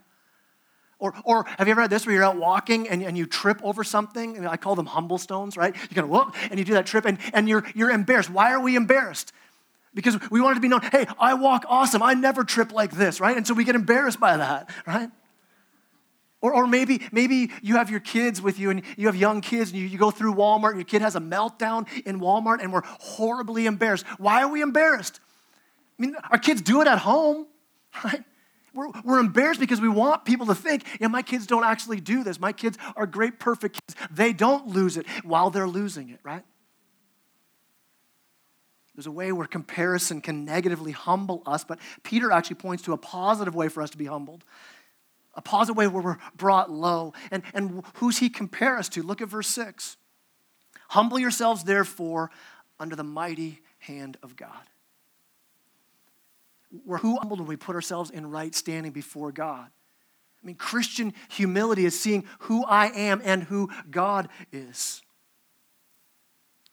Or, 0.98 1.14
or 1.26 1.46
have 1.58 1.68
you 1.68 1.72
ever 1.72 1.82
had 1.82 1.90
this 1.90 2.06
where 2.06 2.16
you're 2.16 2.24
out 2.24 2.38
walking 2.38 2.88
and, 2.88 3.04
and 3.04 3.18
you 3.18 3.26
trip 3.26 3.60
over 3.64 3.84
something? 3.84 4.38
And 4.38 4.48
I 4.48 4.56
call 4.56 4.76
them 4.76 4.86
humble 4.86 5.18
stones, 5.18 5.58
right? 5.58 5.76
You 5.76 5.96
kind 5.96 6.06
of 6.06 6.10
whoop 6.10 6.36
and 6.50 6.58
you 6.58 6.66
do 6.66 6.74
that 6.74 6.86
trip 6.86 7.06
and, 7.06 7.18
and 7.34 7.50
you're, 7.50 7.66
you're 7.76 7.92
embarrassed. 7.92 8.30
Why 8.30 8.52
are 8.52 8.62
we 8.62 8.76
embarrassed? 8.76 9.34
Because 9.94 10.18
we 10.30 10.42
want 10.42 10.54
it 10.54 10.56
to 10.56 10.62
be 10.62 10.68
known, 10.68 10.82
hey, 10.82 11.06
I 11.20 11.34
walk 11.34 11.66
awesome. 11.68 12.02
I 12.02 12.14
never 12.14 12.44
trip 12.44 12.72
like 12.72 12.92
this, 12.92 13.20
right? 13.20 13.36
And 13.36 13.46
so 13.46 13.54
we 13.54 13.64
get 13.64 13.76
embarrassed 13.76 14.20
by 14.20 14.38
that, 14.38 14.70
right? 14.86 15.10
Or, 16.46 16.54
or 16.54 16.68
maybe, 16.68 17.02
maybe 17.12 17.50
you 17.64 17.78
have 17.78 17.90
your 17.90 18.00
kids 18.00 18.40
with 18.40 18.60
you 18.60 18.70
and 18.70 18.84
you 18.98 19.08
have 19.08 19.16
young 19.16 19.42
kids 19.42 19.72
and 19.72 19.80
you, 19.80 19.88
you 19.88 19.98
go 19.98 20.12
through 20.12 20.36
Walmart 20.36 20.70
and 20.70 20.78
your 20.78 20.86
kid 20.86 21.02
has 21.02 21.16
a 21.16 21.20
meltdown 21.20 21.88
in 22.06 22.20
Walmart 22.20 22.62
and 22.62 22.72
we're 22.72 22.84
horribly 22.86 23.66
embarrassed. 23.66 24.06
Why 24.20 24.44
are 24.44 24.48
we 24.48 24.62
embarrassed? 24.62 25.20
I 25.98 26.04
mean, 26.04 26.16
our 26.30 26.38
kids 26.38 26.62
do 26.62 26.82
it 26.82 26.88
at 26.88 27.00
home, 27.00 27.48
right? 28.04 28.24
we're, 28.76 28.92
we're 29.04 29.18
embarrassed 29.18 29.60
because 29.60 29.82
we 29.82 29.90
want 29.90 30.24
people 30.24 30.46
to 30.46 30.54
think, 30.54 30.86
yeah, 31.02 31.08
my 31.08 31.24
kids 31.24 31.48
don't 31.48 31.64
actually 31.64 32.00
do 32.00 32.24
this. 32.24 32.40
My 32.40 32.52
kids 32.52 32.78
are 32.96 33.08
great, 33.08 33.40
perfect 33.40 33.80
kids. 33.82 34.00
They 34.12 34.32
don't 34.32 34.68
lose 34.68 34.98
it 34.98 35.08
while 35.24 35.50
they're 35.50 35.68
losing 35.68 36.10
it, 36.10 36.20
right? 36.24 36.44
There's 38.94 39.08
a 39.08 39.12
way 39.12 39.32
where 39.32 39.48
comparison 39.48 40.22
can 40.22 40.46
negatively 40.46 40.92
humble 40.92 41.42
us, 41.48 41.64
but 41.64 41.80
Peter 42.04 42.32
actually 42.32 42.58
points 42.58 42.84
to 42.84 42.94
a 42.94 42.98
positive 42.98 43.56
way 43.56 43.68
for 43.68 43.82
us 43.82 43.90
to 43.90 43.98
be 43.98 44.06
humbled. 44.06 44.46
A 45.36 45.42
positive 45.42 45.78
way 45.78 45.88
where 45.88 46.02
we're 46.02 46.18
brought 46.36 46.72
low. 46.72 47.14
And, 47.32 47.44
and 47.54 47.84
who's 47.96 48.20
he 48.20 48.30
compare 48.30 48.78
us 48.78 48.90
to? 48.90 49.04
Look 49.04 49.22
at 49.22 49.28
verse 49.28 49.48
6. 49.48 49.98
Humble 50.90 51.20
yourselves, 51.20 51.64
therefore, 51.64 52.32
under 52.80 52.96
the 52.96 53.04
mighty 53.04 53.62
hand 53.80 54.18
of 54.24 54.36
God. 54.36 54.52
We're 56.86 56.98
who 56.98 57.18
humbled 57.18 57.40
when 57.40 57.48
we 57.48 57.56
put 57.56 57.76
ourselves 57.76 58.10
in 58.10 58.30
right 58.30 58.54
standing 58.54 58.92
before 58.92 59.32
God. 59.32 59.68
I 59.68 60.46
mean, 60.46 60.56
Christian 60.56 61.14
humility 61.30 61.86
is 61.86 62.00
seeing 62.00 62.26
who 62.40 62.64
I 62.66 62.88
am 62.88 63.22
and 63.24 63.44
who 63.44 63.70
God 63.90 64.30
is. 64.52 65.02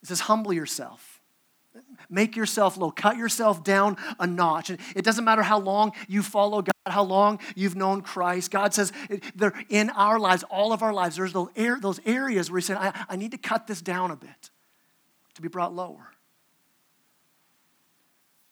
It 0.02 0.08
says, 0.08 0.20
humble 0.20 0.52
yourself. 0.52 1.20
Make 2.10 2.36
yourself 2.36 2.76
low. 2.76 2.90
Cut 2.90 3.16
yourself 3.16 3.64
down 3.64 3.96
a 4.18 4.26
notch. 4.26 4.68
And 4.68 4.78
it 4.94 5.04
doesn't 5.04 5.24
matter 5.24 5.42
how 5.42 5.58
long 5.58 5.92
you 6.08 6.22
follow 6.22 6.60
God, 6.60 6.71
how 6.86 7.04
long 7.04 7.38
you've 7.54 7.76
known 7.76 8.02
Christ. 8.02 8.50
God 8.50 8.74
says 8.74 8.92
they're 9.34 9.54
in 9.68 9.90
our 9.90 10.18
lives, 10.18 10.42
all 10.44 10.72
of 10.72 10.82
our 10.82 10.92
lives, 10.92 11.16
there's 11.16 11.32
those 11.32 12.00
areas 12.04 12.50
where 12.50 12.58
He's 12.58 12.66
saying, 12.66 12.80
I, 12.80 13.04
I 13.08 13.16
need 13.16 13.30
to 13.32 13.38
cut 13.38 13.66
this 13.66 13.80
down 13.80 14.10
a 14.10 14.16
bit 14.16 14.50
to 15.34 15.42
be 15.42 15.48
brought 15.48 15.74
lower. 15.74 16.12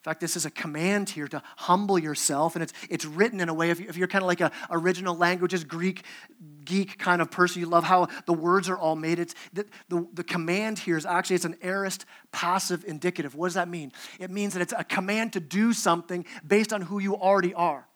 In 0.01 0.05
fact, 0.05 0.21
this 0.23 0.35
is 0.35 0.47
a 0.47 0.51
command 0.51 1.11
here 1.11 1.29
to 1.29 1.43
humble 1.59 1.99
yourself, 1.99 2.57
and 2.57 2.63
it's, 2.63 2.73
it's 2.89 3.05
written 3.05 3.39
in 3.39 3.51
a 3.51 3.55
way, 3.55 3.69
if, 3.69 3.99
you, 3.99 4.05
are 4.05 4.07
kind 4.07 4.23
of 4.23 4.29
like 4.29 4.41
a 4.41 4.51
original 4.71 5.15
languages, 5.15 5.63
Greek 5.63 6.05
geek 6.65 6.97
kind 6.99 7.21
of 7.21 7.31
person, 7.31 7.61
you 7.61 7.67
love 7.67 7.85
how 7.85 8.09
the 8.25 8.33
words 8.33 8.71
are 8.71 8.79
all 8.79 8.97
made. 8.97 9.19
It's 9.19 9.35
the, 9.53 9.67
the, 9.91 10.09
the 10.15 10.25
command 10.25 10.79
here 10.79 10.97
is 10.97 11.05
actually, 11.05 11.37
it's 11.37 11.45
an 11.45 11.57
aorist 11.61 12.07
passive 12.33 12.83
indicative. 12.87 13.35
What 13.35 13.49
does 13.49 13.55
that 13.55 13.69
mean? 13.69 13.93
It 14.19 14.31
means 14.31 14.55
that 14.55 14.63
it's 14.63 14.73
a 14.75 14.85
command 14.85 15.35
to 15.35 15.41
do 15.41 15.75
something 15.75 16.25
based 16.47 16.73
on 16.73 16.81
who 16.81 16.99
you 16.99 17.17
already 17.17 17.53
are. 17.53 17.87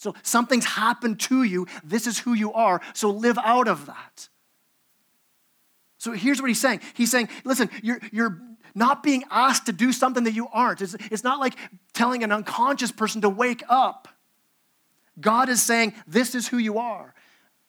So 0.00 0.14
something's 0.22 0.64
happened 0.64 1.20
to 1.20 1.42
you, 1.42 1.66
this 1.84 2.06
is 2.06 2.18
who 2.18 2.32
you 2.32 2.54
are, 2.54 2.80
so 2.94 3.10
live 3.10 3.36
out 3.36 3.68
of 3.68 3.84
that. 3.84 4.30
So 5.98 6.12
here's 6.12 6.40
what 6.40 6.48
he's 6.48 6.58
saying. 6.58 6.80
He's 6.94 7.10
saying, 7.10 7.28
listen, 7.44 7.68
you're, 7.82 8.00
you're 8.10 8.40
not 8.74 9.02
being 9.02 9.24
asked 9.30 9.66
to 9.66 9.72
do 9.72 9.92
something 9.92 10.24
that 10.24 10.32
you 10.32 10.48
aren't. 10.54 10.80
It's, 10.80 10.94
it's 11.10 11.22
not 11.22 11.38
like 11.38 11.54
telling 11.92 12.24
an 12.24 12.32
unconscious 12.32 12.90
person 12.90 13.20
to 13.20 13.28
wake 13.28 13.62
up. 13.68 14.08
God 15.20 15.50
is 15.50 15.62
saying, 15.62 15.92
This 16.06 16.34
is 16.34 16.48
who 16.48 16.56
you 16.56 16.78
are. 16.78 17.14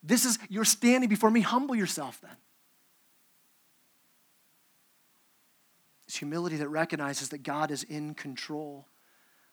This 0.01 0.23
is, 0.23 0.39
you're 0.47 0.63
standing 0.63 1.09
before 1.09 1.29
me. 1.29 1.41
Humble 1.41 1.75
yourself 1.75 2.21
then. 2.21 2.31
It's 6.07 6.15
humility 6.15 6.55
that 6.55 6.69
recognizes 6.69 7.27
that 7.29 7.43
God 7.43 7.71
is 7.71 7.83
in 7.83 8.13
control, 8.13 8.85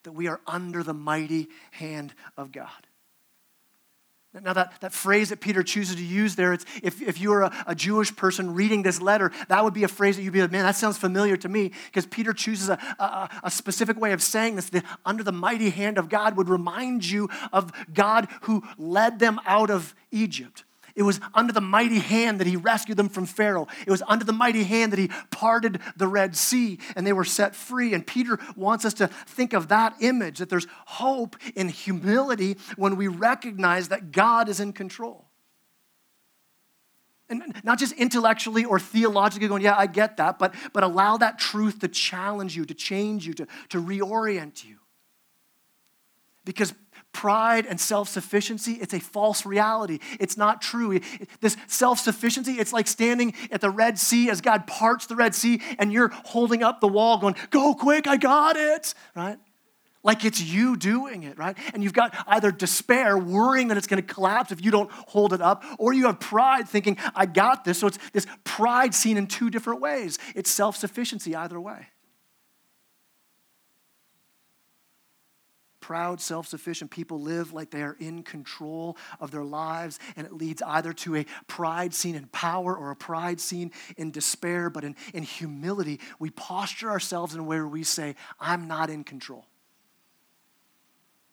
that 0.05 0.13
we 0.13 0.29
are 0.29 0.41
under 0.47 0.83
the 0.83 0.95
mighty 0.95 1.49
hand 1.71 2.15
of 2.37 2.53
God. 2.53 2.87
Now, 4.35 4.53
that, 4.53 4.81
that 4.83 4.93
phrase 4.93 5.31
that 5.31 5.41
Peter 5.41 5.63
chooses 5.63 5.97
to 5.97 6.05
use 6.05 6.37
there, 6.37 6.53
it's, 6.53 6.65
if, 6.83 7.01
if 7.01 7.19
you 7.19 7.31
were 7.31 7.43
a, 7.43 7.65
a, 7.67 7.75
Jewish 7.75 8.15
person 8.15 8.55
reading 8.55 8.83
this 8.83 9.01
letter, 9.01 9.33
that 9.49 9.65
would 9.65 9.73
be 9.73 9.85
a 9.85 9.89
phrase 9.89 10.17
that 10.17 10.23
you'd 10.23 10.35
be 10.35 10.43
like, 10.43 10.53
man, 10.53 10.65
that 10.65 10.77
sounds 10.77 10.99
familiar 10.99 11.37
to 11.39 11.49
me, 11.49 11.73
because 11.87 12.05
Peter 12.05 12.35
chooses 12.35 12.69
a, 12.69 12.75
a, 12.99 13.29
a 13.45 13.51
specific 13.51 13.99
way 13.99 14.13
of 14.13 14.23
saying 14.23 14.57
this. 14.57 14.69
that 14.71 14.85
under 15.05 15.25
the 15.25 15.33
mighty 15.33 15.71
hand 15.71 15.97
of 15.97 16.11
God 16.11 16.37
would 16.37 16.51
remind 16.51 17.09
you 17.09 17.31
of 17.53 17.73
God 17.93 18.29
who 18.43 18.63
led 18.77 19.19
them 19.19 19.41
out 19.47 19.71
of 19.71 19.95
Egypt. 20.11 20.65
It 20.99 21.05
was 21.05 21.21
under 21.33 21.53
the 21.53 21.61
mighty 21.61 22.01
hand 22.01 22.41
that 22.41 22.49
he 22.49 22.57
rescued 22.57 22.97
them 22.97 23.09
from 23.09 23.25
Pharaoh. 23.25 23.69
It 23.87 23.91
was 23.91 24.03
under 24.09 24.25
the 24.25 24.33
mighty 24.33 24.65
hand 24.65 24.93
that 24.93 24.99
he 24.99 25.13
parted 25.31 25.81
the 25.97 26.09
Red 26.09 26.35
Sea 26.35 26.81
and 26.97 27.07
they 27.07 27.13
were 27.13 27.25
set 27.25 27.55
free. 27.55 27.95
And 27.95 28.05
Peter 28.05 28.37
wants 28.57 28.85
us 28.85 28.95
to 28.95 29.07
think 29.07 29.53
of 29.53 29.69
that 29.69 29.95
image 30.01 30.39
that 30.39 30.51
there's 30.51 30.67
hope 30.87 31.37
in 31.55 31.69
humility 31.69 32.57
when 32.75 32.97
we 32.97 33.07
recognize 33.07 33.91
that 33.91 34.11
God 34.11 34.49
is 34.49 34.59
in 34.59 34.73
control. 34.73 35.27
And 37.31 37.55
not 37.63 37.79
just 37.79 37.93
intellectually 37.93 38.65
or 38.65 38.81
theologically 38.81 39.47
going, 39.47 39.63
yeah, 39.63 39.77
I 39.79 39.87
get 39.87 40.17
that, 40.17 40.37
but, 40.41 40.53
but 40.73 40.83
allow 40.83 41.17
that 41.19 41.39
truth 41.39 41.79
to 41.79 41.87
challenge 41.87 42.57
you, 42.57 42.65
to 42.65 42.75
change 42.75 43.25
you, 43.25 43.35
to, 43.35 43.47
to 43.69 43.81
reorient 43.81 44.65
you. 44.65 44.79
Because 46.45 46.75
pride 47.19 47.67
and 47.67 47.81
self 47.81 48.09
sufficiency, 48.09 48.75
it's 48.75 48.95
a 48.95 49.01
false 49.01 49.45
reality. 49.45 49.99
It's 50.21 50.37
not 50.37 50.63
true. 50.63 51.01
This 51.41 51.57
self 51.67 51.99
sufficiency, 51.99 52.53
it's 52.53 52.73
like 52.73 52.87
standing 52.87 53.35
at 53.51 53.61
the 53.61 53.71
Red 53.71 53.99
Sea 53.99 54.31
as 54.31 54.41
God 54.41 54.69
parts 54.69 55.07
the 55.07 55.17
Red 55.17 55.35
Sea 55.35 55.61
and 55.81 55.93
you're 55.93 56.11
holding 56.27 56.63
up 56.63 56.81
the 56.81 56.87
wall 56.87 57.19
going, 57.19 57.35
Go 57.51 57.75
quick, 57.75 58.07
I 58.07 58.19
got 58.19 58.57
it, 58.57 58.95
right? 59.17 59.37
Like 60.05 60.25
it's 60.25 60.41
you 60.41 60.77
doing 60.77 61.25
it, 61.25 61.37
right? 61.37 61.59
And 61.75 61.83
you've 61.83 61.93
got 61.93 62.15
either 62.29 62.53
despair, 62.53 63.19
worrying 63.19 63.67
that 63.69 63.77
it's 63.77 63.89
going 63.89 64.01
to 64.01 64.15
collapse 64.15 64.53
if 64.53 64.65
you 64.65 64.71
don't 64.71 64.91
hold 64.93 65.33
it 65.33 65.41
up, 65.41 65.65
or 65.77 65.93
you 65.93 66.07
have 66.07 66.21
pride 66.21 66.69
thinking, 66.69 66.99
I 67.17 67.27
got 67.27 67.65
this. 67.65 67.81
So 67.81 67.89
it's 67.89 67.99
this 68.13 68.29
pride 68.45 68.95
seen 68.95 69.17
in 69.17 69.27
two 69.27 69.51
different 69.51 69.81
ways. 69.81 70.21
It's 70.37 70.51
self 70.51 70.77
sufficiency 70.77 71.35
either 71.35 71.61
way. 71.61 71.89
Proud, 75.89 76.21
self 76.21 76.47
sufficient 76.47 76.91
people 76.91 77.19
live 77.19 77.55
like 77.55 77.71
they 77.71 77.81
are 77.81 77.97
in 77.99 78.23
control 78.23 78.95
of 79.21 79.31
their 79.31 79.43
lives, 79.43 79.99
and 80.17 80.27
it 80.27 80.35
leads 80.35 80.61
either 80.61 80.93
to 80.93 81.17
a 81.17 81.25
pride 81.47 81.95
seen 81.95 82.15
in 82.15 82.27
power 82.27 82.77
or 82.77 82.91
a 82.91 82.97
pride 82.97 83.41
seen 83.41 83.73
in 83.97 84.11
despair. 84.11 84.69
But 84.69 84.85
in, 84.85 84.97
in 85.15 85.23
humility, 85.23 85.99
we 86.19 86.29
posture 86.29 86.91
ourselves 86.91 87.33
in 87.33 87.41
a 87.41 87.43
way 87.43 87.57
where 87.57 87.67
we 87.67 87.85
say, 87.85 88.17
I'm 88.39 88.69
not 88.69 88.91
in 88.91 89.03
control. 89.03 89.47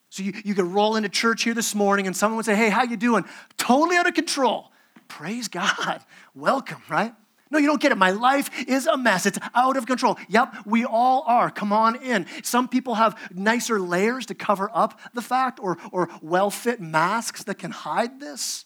So 0.09 0.23
you, 0.23 0.31
you 0.45 0.55
could 0.55 0.67
roll 0.67 0.95
into 0.95 1.09
church 1.09 1.43
here 1.43 1.53
this 1.53 1.75
morning 1.75 2.07
and 2.07 2.15
someone 2.15 2.37
would 2.37 2.45
say, 2.45 2.55
Hey, 2.55 2.69
how 2.69 2.83
you 2.83 2.95
doing? 2.95 3.25
Totally 3.57 3.97
out 3.97 4.07
of 4.07 4.13
control. 4.13 4.71
Praise 5.09 5.49
God. 5.49 6.01
Welcome, 6.33 6.81
right? 6.87 7.13
No, 7.51 7.59
you 7.59 7.67
don't 7.67 7.81
get 7.81 7.91
it. 7.91 7.97
My 7.97 8.11
life 8.11 8.49
is 8.67 8.87
a 8.87 8.97
mess. 8.97 9.25
It's 9.25 9.37
out 9.53 9.77
of 9.77 9.85
control. 9.85 10.17
Yep, 10.29 10.55
we 10.65 10.83
all 10.83 11.23
are. 11.27 11.51
Come 11.51 11.71
on 11.71 11.95
in. 11.97 12.25
Some 12.43 12.67
people 12.67 12.95
have 12.95 13.17
nicer 13.33 13.79
layers 13.79 14.25
to 14.27 14.35
cover 14.35 14.69
up 14.73 14.99
the 15.13 15.21
fact 15.21 15.59
or, 15.61 15.77
or 15.91 16.09
well 16.21 16.49
fit 16.49 16.81
masks 16.81 17.43
that 17.43 17.59
can 17.59 17.71
hide 17.71 18.19
this. 18.19 18.65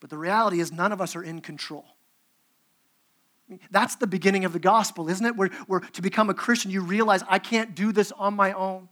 But 0.00 0.10
the 0.10 0.18
reality 0.18 0.60
is, 0.60 0.70
none 0.70 0.92
of 0.92 1.00
us 1.00 1.16
are 1.16 1.22
in 1.22 1.40
control. 1.40 1.86
That's 3.70 3.96
the 3.96 4.06
beginning 4.06 4.44
of 4.44 4.52
the 4.52 4.58
gospel, 4.58 5.08
isn't 5.08 5.24
it? 5.24 5.36
Where, 5.36 5.48
where 5.66 5.80
to 5.80 6.02
become 6.02 6.28
a 6.28 6.34
Christian, 6.34 6.70
you 6.70 6.82
realize 6.82 7.22
I 7.28 7.38
can't 7.38 7.74
do 7.74 7.92
this 7.92 8.12
on 8.12 8.34
my 8.34 8.52
own. 8.52 8.88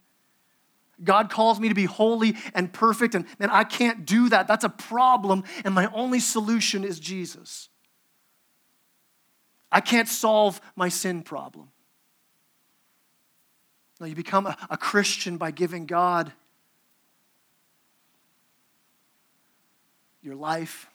God 1.02 1.30
calls 1.30 1.58
me 1.58 1.68
to 1.68 1.74
be 1.74 1.84
holy 1.84 2.36
and 2.54 2.72
perfect, 2.72 3.14
and, 3.14 3.26
and 3.40 3.50
I 3.50 3.64
can't 3.64 4.06
do 4.06 4.28
that. 4.28 4.46
That's 4.46 4.64
a 4.64 4.68
problem, 4.68 5.44
and 5.64 5.74
my 5.74 5.90
only 5.92 6.20
solution 6.20 6.84
is 6.84 7.00
Jesus. 7.00 7.68
I 9.72 9.80
can't 9.80 10.08
solve 10.08 10.60
my 10.76 10.88
sin 10.90 11.22
problem. 11.22 11.70
No, 13.98 14.06
you 14.06 14.14
become 14.14 14.46
a, 14.46 14.56
a 14.68 14.76
Christian 14.76 15.38
by 15.38 15.50
giving 15.50 15.86
God 15.86 16.32
your 20.22 20.34
life, 20.34 20.88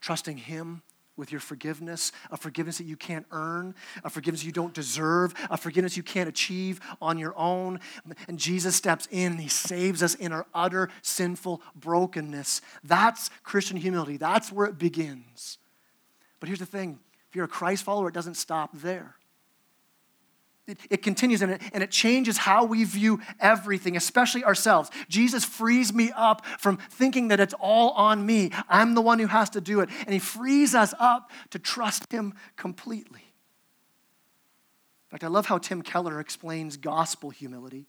trusting 0.00 0.36
Him 0.36 0.82
with 1.16 1.32
your 1.32 1.40
forgiveness, 1.40 2.12
a 2.30 2.36
forgiveness 2.36 2.78
that 2.78 2.84
you 2.84 2.96
can't 2.96 3.26
earn, 3.32 3.74
a 4.04 4.10
forgiveness 4.10 4.44
you 4.44 4.52
don't 4.52 4.72
deserve, 4.72 5.34
a 5.50 5.56
forgiveness 5.56 5.96
you 5.96 6.02
can't 6.02 6.28
achieve 6.28 6.80
on 7.02 7.18
your 7.18 7.36
own. 7.36 7.80
And 8.28 8.38
Jesus 8.38 8.76
steps 8.76 9.08
in 9.10 9.32
and 9.32 9.40
he 9.40 9.48
saves 9.48 10.02
us 10.02 10.14
in 10.14 10.32
our 10.32 10.46
utter 10.54 10.88
sinful 11.02 11.60
brokenness. 11.74 12.60
That's 12.84 13.30
Christian 13.42 13.76
humility. 13.76 14.16
That's 14.16 14.52
where 14.52 14.66
it 14.66 14.78
begins. 14.78 15.58
But 16.38 16.48
here's 16.48 16.60
the 16.60 16.66
thing 16.66 17.00
if 17.28 17.36
you're 17.36 17.44
a 17.44 17.48
Christ 17.48 17.84
follower, 17.84 18.08
it 18.08 18.14
doesn't 18.14 18.34
stop 18.34 18.70
there. 18.74 19.16
It, 20.68 20.78
it 20.90 21.02
continues 21.02 21.40
and 21.40 21.52
it, 21.52 21.62
and 21.72 21.82
it 21.82 21.90
changes 21.90 22.36
how 22.36 22.64
we 22.64 22.84
view 22.84 23.20
everything, 23.40 23.96
especially 23.96 24.44
ourselves. 24.44 24.90
Jesus 25.08 25.44
frees 25.44 25.94
me 25.94 26.12
up 26.14 26.44
from 26.58 26.76
thinking 26.76 27.28
that 27.28 27.40
it's 27.40 27.54
all 27.58 27.90
on 27.92 28.24
me. 28.24 28.50
I'm 28.68 28.94
the 28.94 29.00
one 29.00 29.18
who 29.18 29.26
has 29.26 29.48
to 29.50 29.62
do 29.62 29.80
it. 29.80 29.88
And 30.00 30.12
he 30.12 30.18
frees 30.18 30.74
us 30.74 30.92
up 30.98 31.30
to 31.50 31.58
trust 31.58 32.12
him 32.12 32.34
completely. 32.56 33.22
In 35.06 35.10
fact, 35.10 35.24
I 35.24 35.28
love 35.28 35.46
how 35.46 35.56
Tim 35.56 35.80
Keller 35.80 36.20
explains 36.20 36.76
gospel 36.76 37.30
humility. 37.30 37.86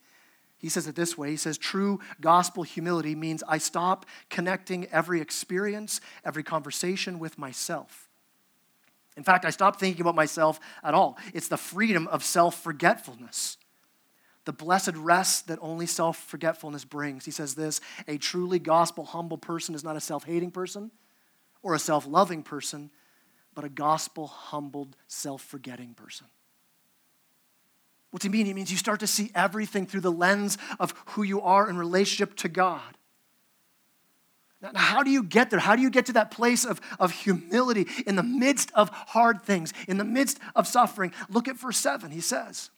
He 0.56 0.70
says 0.70 0.86
it 0.86 0.94
this 0.94 1.18
way 1.18 1.30
He 1.30 1.36
says, 1.36 1.58
True 1.58 2.00
gospel 2.20 2.62
humility 2.62 3.14
means 3.14 3.42
I 3.46 3.58
stop 3.58 4.06
connecting 4.30 4.86
every 4.86 5.20
experience, 5.20 6.00
every 6.24 6.42
conversation 6.42 7.18
with 7.18 7.38
myself. 7.38 8.09
In 9.20 9.24
fact, 9.24 9.44
I 9.44 9.50
stopped 9.50 9.78
thinking 9.78 10.00
about 10.00 10.14
myself 10.14 10.58
at 10.82 10.94
all. 10.94 11.18
It's 11.34 11.48
the 11.48 11.58
freedom 11.58 12.06
of 12.08 12.24
self 12.24 12.62
forgetfulness. 12.62 13.58
the 14.46 14.52
blessed 14.54 14.96
rest 14.96 15.48
that 15.48 15.58
only 15.60 15.84
self 15.84 16.16
forgetfulness 16.16 16.86
brings. 16.86 17.26
He 17.26 17.30
says 17.30 17.54
this 17.54 17.82
a 18.08 18.16
truly 18.16 18.58
gospel 18.58 19.04
humble 19.04 19.36
person 19.36 19.74
is 19.74 19.84
not 19.84 19.94
a 19.94 20.00
self 20.00 20.24
hating 20.24 20.52
person 20.52 20.90
or 21.62 21.74
a 21.74 21.78
self 21.78 22.06
loving 22.06 22.42
person, 22.42 22.90
but 23.54 23.62
a 23.62 23.68
gospel 23.68 24.26
humbled, 24.26 24.96
self 25.06 25.42
forgetting 25.42 25.92
person. 25.92 26.26
What's 28.10 28.24
he 28.24 28.30
mean? 28.30 28.46
He 28.46 28.54
means 28.54 28.70
you 28.70 28.78
start 28.78 29.00
to 29.00 29.06
see 29.06 29.30
everything 29.34 29.84
through 29.84 30.00
the 30.00 30.10
lens 30.10 30.56
of 30.78 30.94
who 31.08 31.24
you 31.24 31.42
are 31.42 31.68
in 31.68 31.76
relationship 31.76 32.36
to 32.36 32.48
God. 32.48 32.96
Now, 34.62 34.70
how 34.74 35.02
do 35.02 35.10
you 35.10 35.22
get 35.22 35.50
there? 35.50 35.58
How 35.58 35.74
do 35.74 35.82
you 35.82 35.90
get 35.90 36.06
to 36.06 36.12
that 36.14 36.30
place 36.30 36.64
of, 36.64 36.80
of 36.98 37.12
humility 37.12 37.86
in 38.06 38.16
the 38.16 38.22
midst 38.22 38.70
of 38.74 38.90
hard 38.90 39.42
things, 39.42 39.72
in 39.88 39.96
the 39.96 40.04
midst 40.04 40.38
of 40.54 40.66
suffering? 40.66 41.12
Look 41.30 41.48
at 41.48 41.56
verse 41.56 41.78
7. 41.78 42.10
He 42.10 42.20
says, 42.20 42.70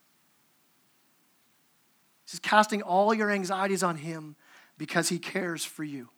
He's 2.31 2.39
casting 2.39 2.83
all 2.83 3.13
your 3.13 3.31
anxieties 3.31 3.83
on 3.83 3.97
Him 3.97 4.37
because 4.79 5.09
He 5.09 5.19
cares 5.19 5.65
for 5.65 5.83
you. 5.83 6.09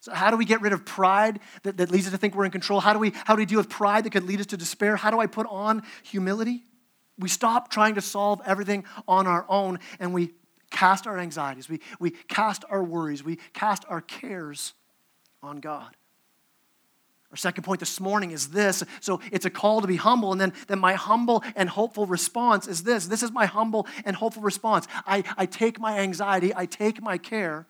So, 0.00 0.14
how 0.14 0.30
do 0.30 0.36
we 0.36 0.46
get 0.46 0.62
rid 0.62 0.72
of 0.72 0.86
pride 0.86 1.40
that, 1.64 1.76
that 1.76 1.90
leads 1.90 2.06
us 2.06 2.12
to 2.12 2.18
think 2.18 2.34
we're 2.34 2.46
in 2.46 2.50
control? 2.50 2.80
How 2.80 2.94
do, 2.94 2.98
we, 2.98 3.12
how 3.24 3.34
do 3.34 3.40
we 3.40 3.46
deal 3.46 3.58
with 3.58 3.68
pride 3.68 4.04
that 4.04 4.10
could 4.10 4.24
lead 4.24 4.40
us 4.40 4.46
to 4.46 4.56
despair? 4.56 4.96
How 4.96 5.10
do 5.10 5.20
I 5.20 5.26
put 5.26 5.46
on 5.50 5.82
humility? 6.02 6.62
We 7.18 7.28
stop 7.28 7.70
trying 7.70 7.96
to 7.96 8.00
solve 8.00 8.40
everything 8.46 8.84
on 9.06 9.26
our 9.26 9.44
own 9.48 9.80
and 9.98 10.14
we 10.14 10.30
cast 10.70 11.06
our 11.06 11.18
anxieties, 11.18 11.68
we, 11.68 11.80
we 11.98 12.10
cast 12.10 12.64
our 12.70 12.82
worries, 12.82 13.24
we 13.24 13.36
cast 13.52 13.84
our 13.88 14.00
cares 14.00 14.74
on 15.42 15.58
God. 15.58 15.96
Our 17.30 17.36
second 17.36 17.64
point 17.64 17.80
this 17.80 18.00
morning 18.00 18.30
is 18.30 18.48
this. 18.48 18.82
So 19.00 19.20
it's 19.30 19.44
a 19.44 19.50
call 19.50 19.82
to 19.82 19.86
be 19.86 19.96
humble, 19.96 20.32
and 20.32 20.40
then, 20.40 20.54
then 20.66 20.78
my 20.78 20.94
humble 20.94 21.44
and 21.56 21.68
hopeful 21.68 22.06
response 22.06 22.66
is 22.66 22.84
this. 22.84 23.06
This 23.06 23.22
is 23.22 23.30
my 23.30 23.44
humble 23.44 23.86
and 24.06 24.16
hopeful 24.16 24.42
response. 24.42 24.88
I, 25.06 25.24
I 25.36 25.44
take 25.44 25.78
my 25.78 25.98
anxiety, 25.98 26.54
I 26.54 26.64
take 26.64 27.02
my 27.02 27.18
care, 27.18 27.66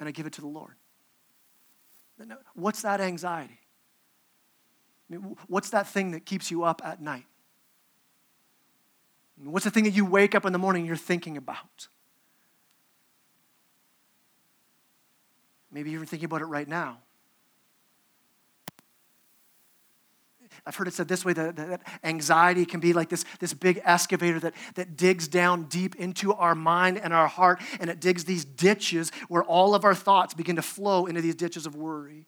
and 0.00 0.08
I 0.08 0.12
give 0.12 0.26
it 0.26 0.32
to 0.34 0.40
the 0.40 0.48
Lord. 0.48 0.74
What's 2.54 2.82
that 2.82 3.00
anxiety? 3.00 3.60
what's 5.46 5.70
that 5.70 5.86
thing 5.86 6.10
that 6.10 6.26
keeps 6.26 6.50
you 6.50 6.64
up 6.64 6.82
at 6.84 7.00
night? 7.00 7.26
What's 9.42 9.64
the 9.64 9.70
thing 9.70 9.84
that 9.84 9.94
you 9.94 10.04
wake 10.04 10.34
up 10.34 10.46
in 10.46 10.52
the 10.52 10.58
morning 10.58 10.86
you're 10.86 10.96
thinking 10.96 11.36
about? 11.36 11.88
Maybe 15.70 15.90
you're 15.90 16.06
thinking 16.06 16.24
about 16.24 16.40
it 16.40 16.46
right 16.46 16.66
now. 16.66 16.98
I've 20.64 20.74
heard 20.74 20.88
it 20.88 20.94
said 20.94 21.06
this 21.06 21.24
way 21.24 21.32
that, 21.34 21.56
that, 21.56 21.82
anxiety 22.02 22.64
can 22.64 22.80
be 22.80 22.92
like 22.92 23.08
this, 23.08 23.24
this 23.40 23.52
big 23.52 23.80
excavator 23.84 24.40
that, 24.40 24.54
that 24.74 24.96
digs 24.96 25.28
down 25.28 25.64
deep 25.64 25.94
into 25.96 26.32
our 26.32 26.54
mind 26.54 26.98
and 26.98 27.12
our 27.12 27.28
heart, 27.28 27.60
and 27.78 27.90
it 27.90 28.00
digs 28.00 28.24
these 28.24 28.44
ditches 28.44 29.12
where 29.28 29.44
all 29.44 29.74
of 29.74 29.84
our 29.84 29.94
thoughts 29.94 30.34
begin 30.34 30.56
to 30.56 30.62
flow 30.62 31.06
into 31.06 31.20
these 31.20 31.34
ditches 31.34 31.66
of 31.66 31.76
worry. 31.76 32.26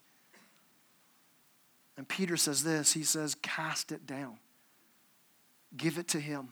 And 1.97 2.07
Peter 2.07 2.37
says 2.37 2.63
this 2.63 2.93
he 2.93 3.03
says, 3.03 3.35
Cast 3.35 3.93
it 3.93 4.07
down, 4.07 4.39
give 5.77 5.99
it 5.99 6.09
to 6.09 6.21
Him. 6.21 6.51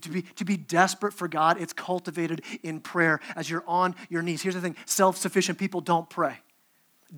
To, 0.00 0.08
be, 0.08 0.22
to 0.22 0.44
be 0.46 0.56
desperate 0.56 1.12
for 1.12 1.28
God, 1.28 1.60
it's 1.60 1.74
cultivated 1.74 2.42
in 2.62 2.80
prayer 2.80 3.20
as 3.36 3.50
you're 3.50 3.64
on 3.66 3.94
your 4.08 4.22
knees. 4.22 4.40
Here's 4.40 4.54
the 4.54 4.60
thing 4.62 4.76
self 4.86 5.18
sufficient 5.18 5.58
people 5.58 5.82
don't 5.82 6.08
pray 6.08 6.38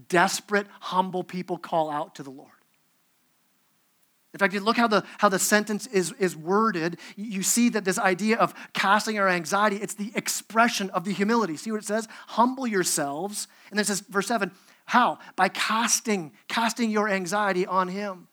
desperate, 0.09 0.67
humble 0.81 1.23
people 1.23 1.57
call 1.57 1.89
out 1.89 2.17
to 2.17 2.23
the 2.25 2.31
Lord. 2.31 2.51
In 4.33 4.39
fact, 4.39 4.53
you 4.53 4.59
look 4.59 4.77
how 4.77 4.89
the, 4.89 5.05
how 5.19 5.29
the 5.29 5.39
sentence 5.39 5.87
is, 5.87 6.11
is 6.19 6.37
worded, 6.37 6.99
you 7.15 7.45
see 7.45 7.69
that 7.69 7.85
this 7.85 8.01
idea 8.01 8.37
of 8.37 8.53
casting 8.73 9.17
our 9.21 9.29
anxiety, 9.29 9.77
it's 9.77 9.95
the 9.95 10.11
expression 10.17 10.91
of 10.91 11.05
the 11.05 11.13
humility. 11.13 11.57
See 11.57 11.71
what 11.71 11.81
it 11.81 11.87
says? 11.87 12.09
Humble 12.27 12.67
yourselves. 12.67 13.47
And 13.71 13.79
then 13.79 13.83
it 13.83 13.87
says, 13.87 14.01
verse 14.01 14.27
7, 14.27 14.51
how? 14.87 15.21
By 15.37 15.49
casting, 15.49 16.33
casting 16.49 16.91
your 16.91 17.09
anxiety 17.09 17.65
on 17.65 17.87
him. 17.87 18.27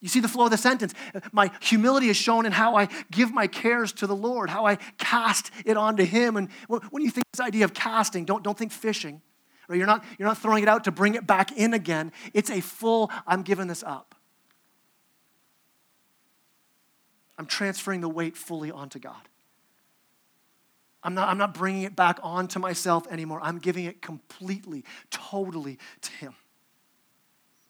You 0.00 0.08
see 0.08 0.20
the 0.20 0.28
flow 0.28 0.44
of 0.44 0.50
the 0.52 0.56
sentence. 0.56 0.94
My 1.32 1.50
humility 1.60 2.08
is 2.08 2.16
shown 2.16 2.46
in 2.46 2.52
how 2.52 2.76
I 2.76 2.88
give 3.10 3.32
my 3.32 3.48
cares 3.48 3.92
to 3.94 4.06
the 4.06 4.14
Lord, 4.14 4.48
how 4.48 4.64
I 4.64 4.76
cast 4.96 5.50
it 5.64 5.76
onto 5.76 6.04
Him. 6.04 6.36
And 6.36 6.50
when 6.68 7.02
you 7.02 7.10
think 7.10 7.24
this 7.32 7.40
idea 7.40 7.64
of 7.64 7.74
casting, 7.74 8.24
don't, 8.24 8.44
don't 8.44 8.56
think 8.56 8.70
fishing. 8.70 9.20
Right? 9.68 9.76
You're, 9.76 9.86
not, 9.86 10.04
you're 10.18 10.28
not 10.28 10.38
throwing 10.38 10.62
it 10.62 10.68
out 10.68 10.84
to 10.84 10.92
bring 10.92 11.14
it 11.14 11.26
back 11.26 11.52
in 11.52 11.74
again. 11.74 12.12
It's 12.32 12.50
a 12.50 12.60
full, 12.60 13.10
I'm 13.26 13.42
giving 13.42 13.66
this 13.66 13.82
up. 13.82 14.14
I'm 17.36 17.46
transferring 17.46 18.00
the 18.00 18.08
weight 18.08 18.36
fully 18.36 18.70
onto 18.70 18.98
God. 18.98 19.28
I'm 21.02 21.14
not, 21.14 21.28
I'm 21.28 21.38
not 21.38 21.54
bringing 21.54 21.82
it 21.82 21.94
back 21.94 22.18
onto 22.22 22.58
myself 22.58 23.06
anymore. 23.10 23.40
I'm 23.42 23.58
giving 23.58 23.84
it 23.84 24.02
completely, 24.02 24.84
totally 25.10 25.78
to 26.02 26.12
Him. 26.12 26.34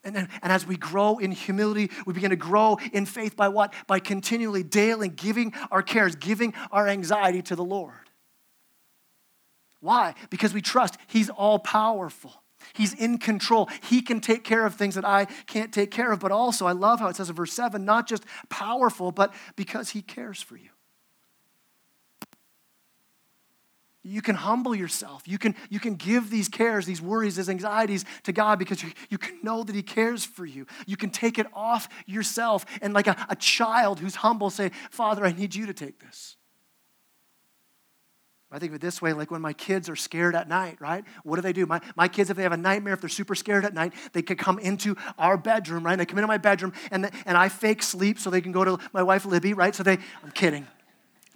And, 0.08 0.16
and, 0.16 0.28
and, 0.42 0.52
as 0.52 0.66
we 0.66 0.76
grow 0.76 1.18
in 1.18 1.30
humility, 1.30 1.90
we 2.06 2.14
begin 2.14 2.30
to 2.30 2.36
grow 2.36 2.78
in 2.92 3.06
faith 3.06 3.36
by 3.36 3.48
what? 3.48 3.72
By 3.86 4.00
continually, 4.00 4.62
daily 4.62 5.08
giving 5.08 5.52
our 5.70 5.82
cares, 5.82 6.16
giving 6.16 6.54
our 6.72 6.88
anxiety 6.88 7.42
to 7.42 7.56
the 7.56 7.64
Lord. 7.64 7.92
Why? 9.80 10.14
Because 10.30 10.52
we 10.52 10.62
trust 10.62 10.96
He's 11.06 11.30
all 11.30 11.58
powerful. 11.58 12.42
He's 12.72 12.92
in 12.92 13.18
control. 13.18 13.68
He 13.82 14.02
can 14.02 14.20
take 14.20 14.44
care 14.44 14.66
of 14.66 14.74
things 14.74 14.94
that 14.96 15.04
I 15.04 15.26
can't 15.46 15.72
take 15.72 15.90
care 15.90 16.10
of. 16.10 16.20
But 16.20 16.32
also, 16.32 16.66
I 16.66 16.72
love 16.72 17.00
how 17.00 17.08
it 17.08 17.16
says 17.16 17.28
in 17.28 17.36
verse 17.36 17.52
7 17.52 17.84
not 17.84 18.08
just 18.08 18.24
powerful, 18.48 19.12
but 19.12 19.32
because 19.56 19.90
He 19.90 20.02
cares 20.02 20.42
for 20.42 20.56
you. 20.56 20.70
You 24.08 24.22
can 24.22 24.34
humble 24.34 24.74
yourself. 24.74 25.22
You 25.26 25.38
can, 25.38 25.54
you 25.68 25.78
can 25.78 25.94
give 25.94 26.30
these 26.30 26.48
cares, 26.48 26.86
these 26.86 27.02
worries, 27.02 27.36
these 27.36 27.48
anxieties 27.48 28.04
to 28.22 28.32
God 28.32 28.58
because 28.58 28.82
you, 28.82 28.90
you 29.10 29.18
can 29.18 29.38
know 29.42 29.62
that 29.62 29.74
He 29.74 29.82
cares 29.82 30.24
for 30.24 30.46
you. 30.46 30.66
You 30.86 30.96
can 30.96 31.10
take 31.10 31.38
it 31.38 31.46
off 31.52 31.88
yourself 32.06 32.64
and, 32.80 32.94
like 32.94 33.06
a, 33.06 33.16
a 33.28 33.36
child 33.36 34.00
who's 34.00 34.16
humble, 34.16 34.50
say, 34.50 34.70
Father, 34.90 35.24
I 35.24 35.32
need 35.32 35.54
you 35.54 35.66
to 35.66 35.74
take 35.74 35.98
this. 36.00 36.36
I 38.50 38.58
think 38.58 38.70
of 38.70 38.76
it 38.76 38.80
this 38.80 39.02
way 39.02 39.12
like 39.12 39.30
when 39.30 39.42
my 39.42 39.52
kids 39.52 39.90
are 39.90 39.96
scared 39.96 40.34
at 40.34 40.48
night, 40.48 40.80
right? 40.80 41.04
What 41.22 41.36
do 41.36 41.42
they 41.42 41.52
do? 41.52 41.66
My, 41.66 41.82
my 41.94 42.08
kids, 42.08 42.30
if 42.30 42.36
they 42.38 42.44
have 42.44 42.52
a 42.52 42.56
nightmare, 42.56 42.94
if 42.94 43.00
they're 43.02 43.10
super 43.10 43.34
scared 43.34 43.66
at 43.66 43.74
night, 43.74 43.92
they 44.14 44.22
could 44.22 44.38
come 44.38 44.58
into 44.58 44.96
our 45.18 45.36
bedroom, 45.36 45.84
right? 45.84 45.98
They 45.98 46.06
come 46.06 46.18
into 46.18 46.28
my 46.28 46.38
bedroom 46.38 46.72
and, 46.90 47.10
and 47.26 47.36
I 47.36 47.50
fake 47.50 47.82
sleep 47.82 48.18
so 48.18 48.30
they 48.30 48.40
can 48.40 48.52
go 48.52 48.64
to 48.64 48.78
my 48.94 49.02
wife, 49.02 49.26
Libby, 49.26 49.52
right? 49.52 49.74
So 49.74 49.82
they, 49.82 49.98
I'm 50.24 50.30
kidding. 50.32 50.66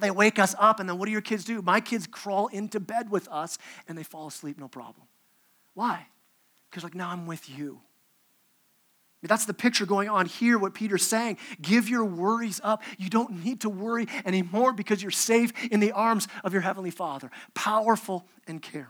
They 0.03 0.11
wake 0.11 0.41
us 0.41 0.57
up, 0.59 0.81
and 0.81 0.89
then 0.89 0.99
what 0.99 1.07
do 1.07 1.13
your 1.13 1.21
kids 1.21 1.45
do? 1.45 1.63
My 1.63 1.81
kids 1.81 2.09
crawl 2.09 2.49
into 2.49 2.81
bed 2.81 3.09
with 3.09 3.29
us 3.29 3.57
and 3.87 3.97
they 3.97 4.03
fall 4.03 4.27
asleep, 4.27 4.59
no 4.59 4.67
problem. 4.67 5.07
Why? 5.75 6.09
Because, 6.69 6.83
like, 6.83 6.97
now 6.97 7.11
I'm 7.11 7.25
with 7.25 7.49
you. 7.49 7.81
That's 9.23 9.45
the 9.45 9.55
picture 9.55 9.87
going 9.87 10.09
on 10.09 10.27
here, 10.27 10.59
what 10.59 10.75
Peter's 10.75 11.07
saying. 11.07 11.39
Give 11.61 11.89
your 11.89 12.05
worries 12.05 12.61
up. 12.65 12.83
You 12.99 13.09
don't 13.11 13.45
need 13.45 13.61
to 13.61 13.69
worry 13.69 14.09
anymore 14.25 14.73
because 14.73 15.01
you're 15.01 15.13
safe 15.13 15.53
in 15.71 15.79
the 15.79 15.93
arms 15.93 16.27
of 16.43 16.53
your 16.53 16.63
Heavenly 16.63 16.91
Father, 16.91 17.31
powerful 17.55 18.27
and 18.49 18.61
caring. 18.61 18.89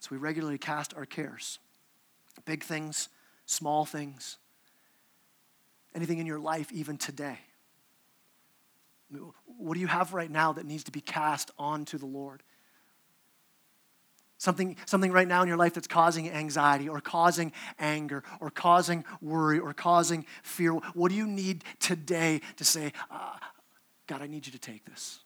So 0.00 0.08
we 0.10 0.18
regularly 0.18 0.58
cast 0.58 0.92
our 0.94 1.06
cares 1.06 1.58
big 2.44 2.62
things, 2.62 3.08
small 3.46 3.86
things, 3.86 4.36
anything 5.94 6.18
in 6.18 6.26
your 6.26 6.38
life, 6.38 6.70
even 6.72 6.98
today. 6.98 7.38
What 9.10 9.74
do 9.74 9.80
you 9.80 9.86
have 9.86 10.14
right 10.14 10.30
now 10.30 10.52
that 10.52 10.66
needs 10.66 10.84
to 10.84 10.92
be 10.92 11.00
cast 11.00 11.50
onto 11.58 11.98
the 11.98 12.06
Lord? 12.06 12.42
Something, 14.38 14.76
something 14.86 15.12
right 15.12 15.28
now 15.28 15.42
in 15.42 15.48
your 15.48 15.58
life 15.58 15.74
that's 15.74 15.86
causing 15.86 16.30
anxiety 16.30 16.88
or 16.88 17.00
causing 17.00 17.52
anger 17.78 18.22
or 18.40 18.48
causing 18.48 19.04
worry 19.20 19.58
or 19.58 19.74
causing 19.74 20.24
fear. 20.42 20.72
What 20.72 21.10
do 21.10 21.14
you 21.14 21.26
need 21.26 21.62
today 21.78 22.40
to 22.56 22.64
say, 22.64 22.94
uh, 23.10 23.36
God, 24.06 24.22
I 24.22 24.26
need 24.26 24.46
you 24.46 24.52
to 24.52 24.58
take 24.58 24.86
this? 24.86 25.20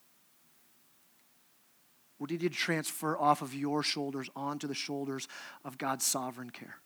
What 2.19 2.29
do 2.29 2.35
you 2.35 2.41
need 2.41 2.53
to 2.53 2.59
transfer 2.59 3.17
off 3.17 3.41
of 3.41 3.55
your 3.55 3.83
shoulders 3.83 4.29
onto 4.35 4.67
the 4.67 4.75
shoulders 4.75 5.29
of 5.65 5.79
God's 5.79 6.05
sovereign 6.05 6.51
care? 6.51 6.77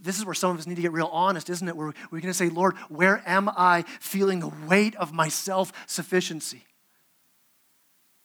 This 0.00 0.18
is 0.18 0.24
where 0.24 0.34
some 0.34 0.50
of 0.50 0.58
us 0.58 0.66
need 0.66 0.76
to 0.76 0.82
get 0.82 0.92
real 0.92 1.10
honest, 1.12 1.48
isn't 1.48 1.66
it? 1.66 1.76
Where 1.76 1.92
we're 2.10 2.20
going 2.20 2.32
to 2.32 2.34
say, 2.34 2.48
Lord, 2.48 2.76
where 2.88 3.22
am 3.26 3.48
I 3.48 3.84
feeling 4.00 4.40
the 4.40 4.52
weight 4.68 4.94
of 4.96 5.12
my 5.12 5.28
self 5.28 5.72
sufficiency? 5.86 6.64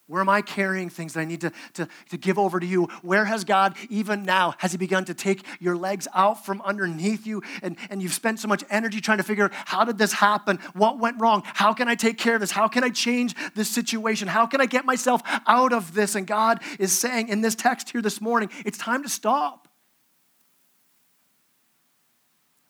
Where 0.08 0.20
am 0.20 0.28
I 0.28 0.40
carrying 0.40 0.88
things 0.88 1.14
that 1.14 1.20
I 1.20 1.24
need 1.24 1.40
to, 1.40 1.52
to, 1.74 1.88
to 2.10 2.16
give 2.16 2.38
over 2.38 2.60
to 2.60 2.66
you? 2.66 2.84
Where 3.02 3.24
has 3.24 3.42
God, 3.42 3.76
even 3.90 4.22
now, 4.22 4.54
has 4.58 4.70
He 4.70 4.78
begun 4.78 5.04
to 5.06 5.14
take 5.14 5.44
your 5.58 5.76
legs 5.76 6.06
out 6.14 6.46
from 6.46 6.62
underneath 6.62 7.26
you? 7.26 7.42
And, 7.60 7.76
and 7.90 8.00
you've 8.00 8.14
spent 8.14 8.38
so 8.38 8.46
much 8.46 8.62
energy 8.70 9.00
trying 9.00 9.18
to 9.18 9.24
figure 9.24 9.46
out 9.46 9.52
how 9.52 9.84
did 9.84 9.98
this 9.98 10.12
happen? 10.12 10.60
What 10.74 11.00
went 11.00 11.20
wrong? 11.20 11.42
How 11.44 11.72
can 11.72 11.88
I 11.88 11.96
take 11.96 12.18
care 12.18 12.34
of 12.36 12.40
this? 12.40 12.52
How 12.52 12.68
can 12.68 12.84
I 12.84 12.90
change 12.90 13.34
this 13.54 13.68
situation? 13.68 14.28
How 14.28 14.46
can 14.46 14.60
I 14.60 14.66
get 14.66 14.84
myself 14.84 15.22
out 15.44 15.72
of 15.72 15.92
this? 15.92 16.14
And 16.14 16.24
God 16.24 16.62
is 16.78 16.92
saying 16.92 17.28
in 17.28 17.40
this 17.40 17.56
text 17.56 17.90
here 17.90 18.02
this 18.02 18.20
morning, 18.20 18.50
it's 18.64 18.78
time 18.78 19.02
to 19.02 19.08
stop. 19.08 19.65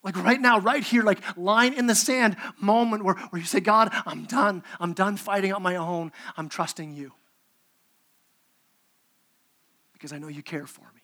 Like 0.07 0.23
right 0.23 0.41
now, 0.41 0.61
right 0.61 0.85
here, 0.85 1.03
like 1.03 1.19
line 1.37 1.75
in 1.75 1.89
the 1.89 1.95
sand 1.97 2.37
moment 2.61 3.03
where, 3.03 3.17
where 3.17 3.41
you 3.41 3.45
say, 3.45 3.59
God, 3.59 3.91
I'm 4.07 4.25
done. 4.25 4.63
I'm 4.79 4.93
done 4.93 5.17
fighting 5.17 5.53
on 5.53 5.65
my 5.65 5.75
own. 5.75 6.13
I'm 6.37 6.49
trusting 6.49 6.93
you. 6.93 7.13
Because 9.93 10.13
I 10.13 10.19
know 10.19 10.29
you 10.29 10.45
care 10.45 10.69
for 10.69 10.83
me. 10.95 11.01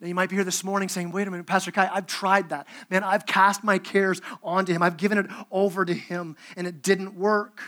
Now, 0.00 0.08
you 0.08 0.16
might 0.16 0.30
be 0.30 0.34
here 0.34 0.44
this 0.44 0.64
morning 0.64 0.88
saying, 0.88 1.12
wait 1.12 1.28
a 1.28 1.30
minute, 1.30 1.46
Pastor 1.46 1.70
Kai, 1.70 1.88
I've 1.92 2.08
tried 2.08 2.48
that. 2.48 2.66
Man, 2.90 3.04
I've 3.04 3.24
cast 3.24 3.62
my 3.62 3.78
cares 3.78 4.20
onto 4.42 4.72
him. 4.72 4.82
I've 4.82 4.96
given 4.96 5.16
it 5.16 5.26
over 5.52 5.84
to 5.84 5.94
him, 5.94 6.36
and 6.56 6.66
it 6.66 6.82
didn't 6.82 7.14
work. 7.14 7.60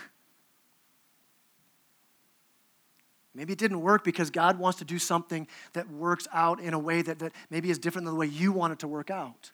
Maybe 3.35 3.53
it 3.53 3.59
didn't 3.59 3.81
work 3.81 4.03
because 4.03 4.29
God 4.29 4.59
wants 4.59 4.79
to 4.79 4.85
do 4.85 4.99
something 4.99 5.47
that 5.73 5.89
works 5.89 6.27
out 6.31 6.59
in 6.59 6.73
a 6.73 6.79
way 6.79 7.01
that, 7.01 7.19
that 7.19 7.33
maybe 7.49 7.69
is 7.71 7.79
different 7.79 8.05
than 8.05 8.13
the 8.13 8.19
way 8.19 8.27
you 8.27 8.51
want 8.51 8.73
it 8.73 8.79
to 8.79 8.87
work 8.87 9.09
out. 9.09 9.51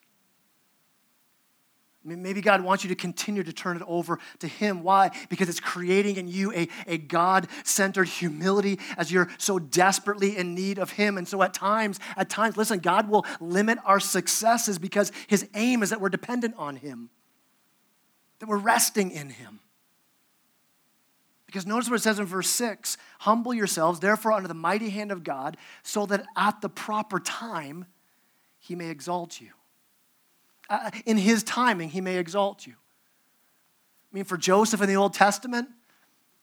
Maybe 2.04 2.42
God 2.42 2.64
wants 2.64 2.84
you 2.84 2.90
to 2.90 2.96
continue 2.96 3.44
to 3.44 3.52
turn 3.52 3.76
it 3.76 3.84
over 3.86 4.20
to 4.40 4.48
Him. 4.48 4.84
Why? 4.84 5.12
Because 5.30 5.50
it's 5.50 5.60
creating 5.60 6.16
in 6.16 6.28
you 6.30 6.52
a, 6.54 6.68
a 6.88 6.98
God 6.98 7.48
centered 7.64 8.08
humility 8.08 8.80
as 8.98 9.12
you're 9.12 9.30
so 9.38 9.60
desperately 9.60 10.38
in 10.38 10.56
need 10.56 10.80
of 10.80 10.92
Him. 10.92 11.18
And 11.18 11.28
so 11.28 11.44
at 11.44 11.54
times, 11.54 12.00
at 12.16 12.30
times, 12.30 12.56
listen, 12.56 12.80
God 12.80 13.10
will 13.10 13.26
limit 13.42 13.80
our 13.84 14.00
successes 14.00 14.80
because 14.80 15.12
His 15.28 15.48
aim 15.56 15.84
is 15.84 15.90
that 15.90 16.00
we're 16.00 16.10
dependent 16.10 16.56
on 16.58 16.78
Him, 16.78 17.10
that 18.40 18.48
we're 18.48 18.58
resting 18.58 19.12
in 19.12 19.30
Him. 19.30 19.60
Because 21.50 21.66
notice 21.66 21.90
what 21.90 21.96
it 21.96 22.04
says 22.04 22.20
in 22.20 22.28
verse 22.28 22.48
6 22.48 22.96
Humble 23.22 23.56
yourselves, 23.56 24.00
therefore, 24.00 24.34
under 24.34 24.48
the 24.48 24.54
mighty 24.54 24.92
hand 24.92 25.12
of 25.12 25.24
God, 25.24 25.58
so 25.82 26.06
that 26.06 26.24
at 26.38 26.62
the 26.62 26.70
proper 26.70 27.20
time 27.20 27.88
he 28.60 28.76
may 28.76 28.92
exalt 28.92 29.42
you. 29.42 29.50
Uh, 30.70 30.92
in 31.08 31.18
his 31.18 31.42
timing, 31.42 31.90
he 31.90 32.02
may 32.02 32.18
exalt 32.18 32.68
you. 32.68 32.74
I 32.74 34.16
mean, 34.16 34.26
for 34.26 34.38
Joseph 34.38 34.80
in 34.80 34.88
the 34.88 34.96
Old 34.96 35.16
Testament, 35.16 35.70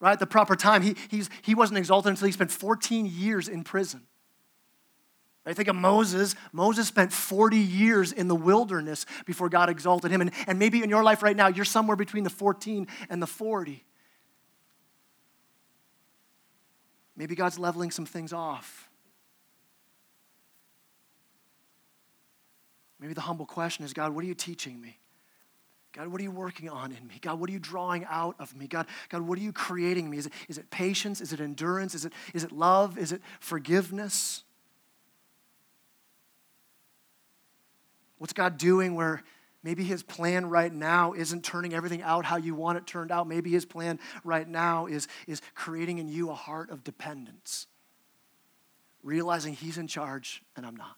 right, 0.00 0.18
the 0.18 0.26
proper 0.26 0.56
time, 0.56 0.82
he, 0.82 0.96
he's, 1.08 1.30
he 1.42 1.54
wasn't 1.54 1.78
exalted 1.78 2.10
until 2.10 2.26
he 2.26 2.32
spent 2.32 2.50
14 2.50 3.06
years 3.06 3.46
in 3.46 3.62
prison. 3.62 4.02
I 5.46 5.52
think 5.52 5.68
of 5.68 5.76
Moses. 5.76 6.34
Moses 6.50 6.88
spent 6.88 7.12
40 7.12 7.58
years 7.58 8.10
in 8.10 8.26
the 8.26 8.34
wilderness 8.34 9.06
before 9.24 9.48
God 9.48 9.70
exalted 9.70 10.10
him. 10.10 10.20
And, 10.20 10.32
and 10.48 10.58
maybe 10.58 10.82
in 10.82 10.90
your 10.90 11.04
life 11.04 11.22
right 11.22 11.36
now, 11.36 11.46
you're 11.46 11.64
somewhere 11.64 11.96
between 11.96 12.24
the 12.24 12.30
14 12.30 12.88
and 13.08 13.22
the 13.22 13.28
40. 13.28 13.84
Maybe 17.16 17.34
God's 17.34 17.58
leveling 17.58 17.90
some 17.90 18.06
things 18.06 18.32
off. 18.32 18.88
Maybe 23.00 23.14
the 23.14 23.20
humble 23.22 23.46
question 23.46 23.84
is 23.84 23.92
God, 23.92 24.14
what 24.14 24.24
are 24.24 24.26
you 24.26 24.34
teaching 24.34 24.80
me? 24.80 24.98
God, 25.92 26.08
what 26.08 26.20
are 26.20 26.24
you 26.24 26.30
working 26.30 26.68
on 26.68 26.92
in 26.92 27.06
me? 27.06 27.18
God, 27.22 27.40
what 27.40 27.48
are 27.48 27.52
you 27.52 27.58
drawing 27.58 28.04
out 28.04 28.36
of 28.38 28.54
me? 28.54 28.66
God, 28.66 28.86
God, 29.08 29.22
what 29.22 29.38
are 29.38 29.42
you 29.42 29.52
creating 29.52 30.10
me? 30.10 30.18
Is 30.18 30.26
it, 30.26 30.32
is 30.46 30.58
it 30.58 30.70
patience? 30.70 31.22
Is 31.22 31.32
it 31.32 31.40
endurance? 31.40 31.94
Is 31.94 32.04
it, 32.04 32.12
is 32.34 32.44
it 32.44 32.52
love? 32.52 32.98
Is 32.98 33.12
it 33.12 33.22
forgiveness? 33.40 34.44
What's 38.18 38.34
God 38.34 38.58
doing 38.58 38.94
where 38.94 39.22
Maybe 39.66 39.82
his 39.82 40.04
plan 40.04 40.48
right 40.48 40.72
now 40.72 41.12
isn't 41.12 41.42
turning 41.42 41.74
everything 41.74 42.00
out 42.00 42.24
how 42.24 42.36
you 42.36 42.54
want 42.54 42.78
it 42.78 42.86
turned 42.86 43.10
out. 43.10 43.26
Maybe 43.26 43.50
his 43.50 43.64
plan 43.64 43.98
right 44.22 44.46
now 44.46 44.86
is, 44.86 45.08
is 45.26 45.42
creating 45.56 45.98
in 45.98 46.06
you 46.06 46.30
a 46.30 46.34
heart 46.34 46.70
of 46.70 46.84
dependence, 46.84 47.66
realizing 49.02 49.54
he's 49.54 49.76
in 49.76 49.88
charge 49.88 50.40
and 50.54 50.64
I'm 50.64 50.76
not. 50.76 50.94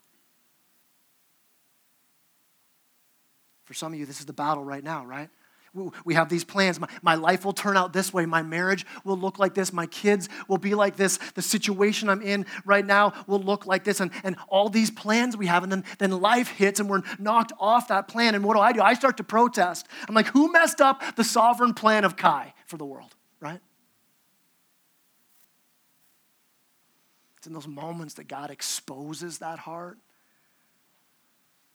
For 3.63 3.73
some 3.73 3.91
of 3.91 3.97
you, 3.97 4.05
this 4.05 4.19
is 4.19 4.27
the 4.27 4.33
battle 4.33 4.63
right 4.63 4.83
now, 4.83 5.03
right? 5.03 5.31
We 5.73 6.15
have 6.15 6.29
these 6.29 6.43
plans. 6.43 6.79
My, 6.79 6.87
my 7.01 7.15
life 7.15 7.45
will 7.45 7.53
turn 7.53 7.77
out 7.77 7.93
this 7.93 8.11
way. 8.11 8.25
My 8.25 8.41
marriage 8.41 8.85
will 9.03 9.17
look 9.17 9.37
like 9.37 9.53
this. 9.53 9.71
My 9.71 9.85
kids 9.85 10.27
will 10.47 10.57
be 10.57 10.73
like 10.73 10.95
this. 10.95 11.17
The 11.35 11.41
situation 11.41 12.09
I'm 12.09 12.21
in 12.21 12.45
right 12.65 12.85
now 12.85 13.13
will 13.27 13.41
look 13.41 13.65
like 13.65 13.83
this. 13.83 13.99
And, 13.99 14.11
and 14.23 14.35
all 14.47 14.69
these 14.69 14.89
plans 14.89 15.37
we 15.37 15.45
have. 15.45 15.63
And 15.63 15.71
then, 15.71 15.83
then 15.99 16.11
life 16.11 16.49
hits 16.49 16.79
and 16.79 16.89
we're 16.89 17.03
knocked 17.19 17.53
off 17.59 17.89
that 17.89 18.07
plan. 18.07 18.35
And 18.35 18.43
what 18.43 18.55
do 18.55 18.61
I 18.61 18.71
do? 18.71 18.81
I 18.81 18.95
start 18.95 19.17
to 19.17 19.23
protest. 19.23 19.87
I'm 20.07 20.15
like, 20.15 20.27
who 20.27 20.51
messed 20.51 20.81
up 20.81 21.15
the 21.15 21.23
sovereign 21.23 21.73
plan 21.73 22.03
of 22.03 22.15
Kai 22.15 22.53
for 22.65 22.77
the 22.77 22.85
world, 22.85 23.15
right? 23.39 23.59
It's 27.37 27.47
in 27.47 27.53
those 27.53 27.67
moments 27.67 28.15
that 28.15 28.27
God 28.27 28.49
exposes 28.49 29.37
that 29.37 29.59
heart. 29.59 29.97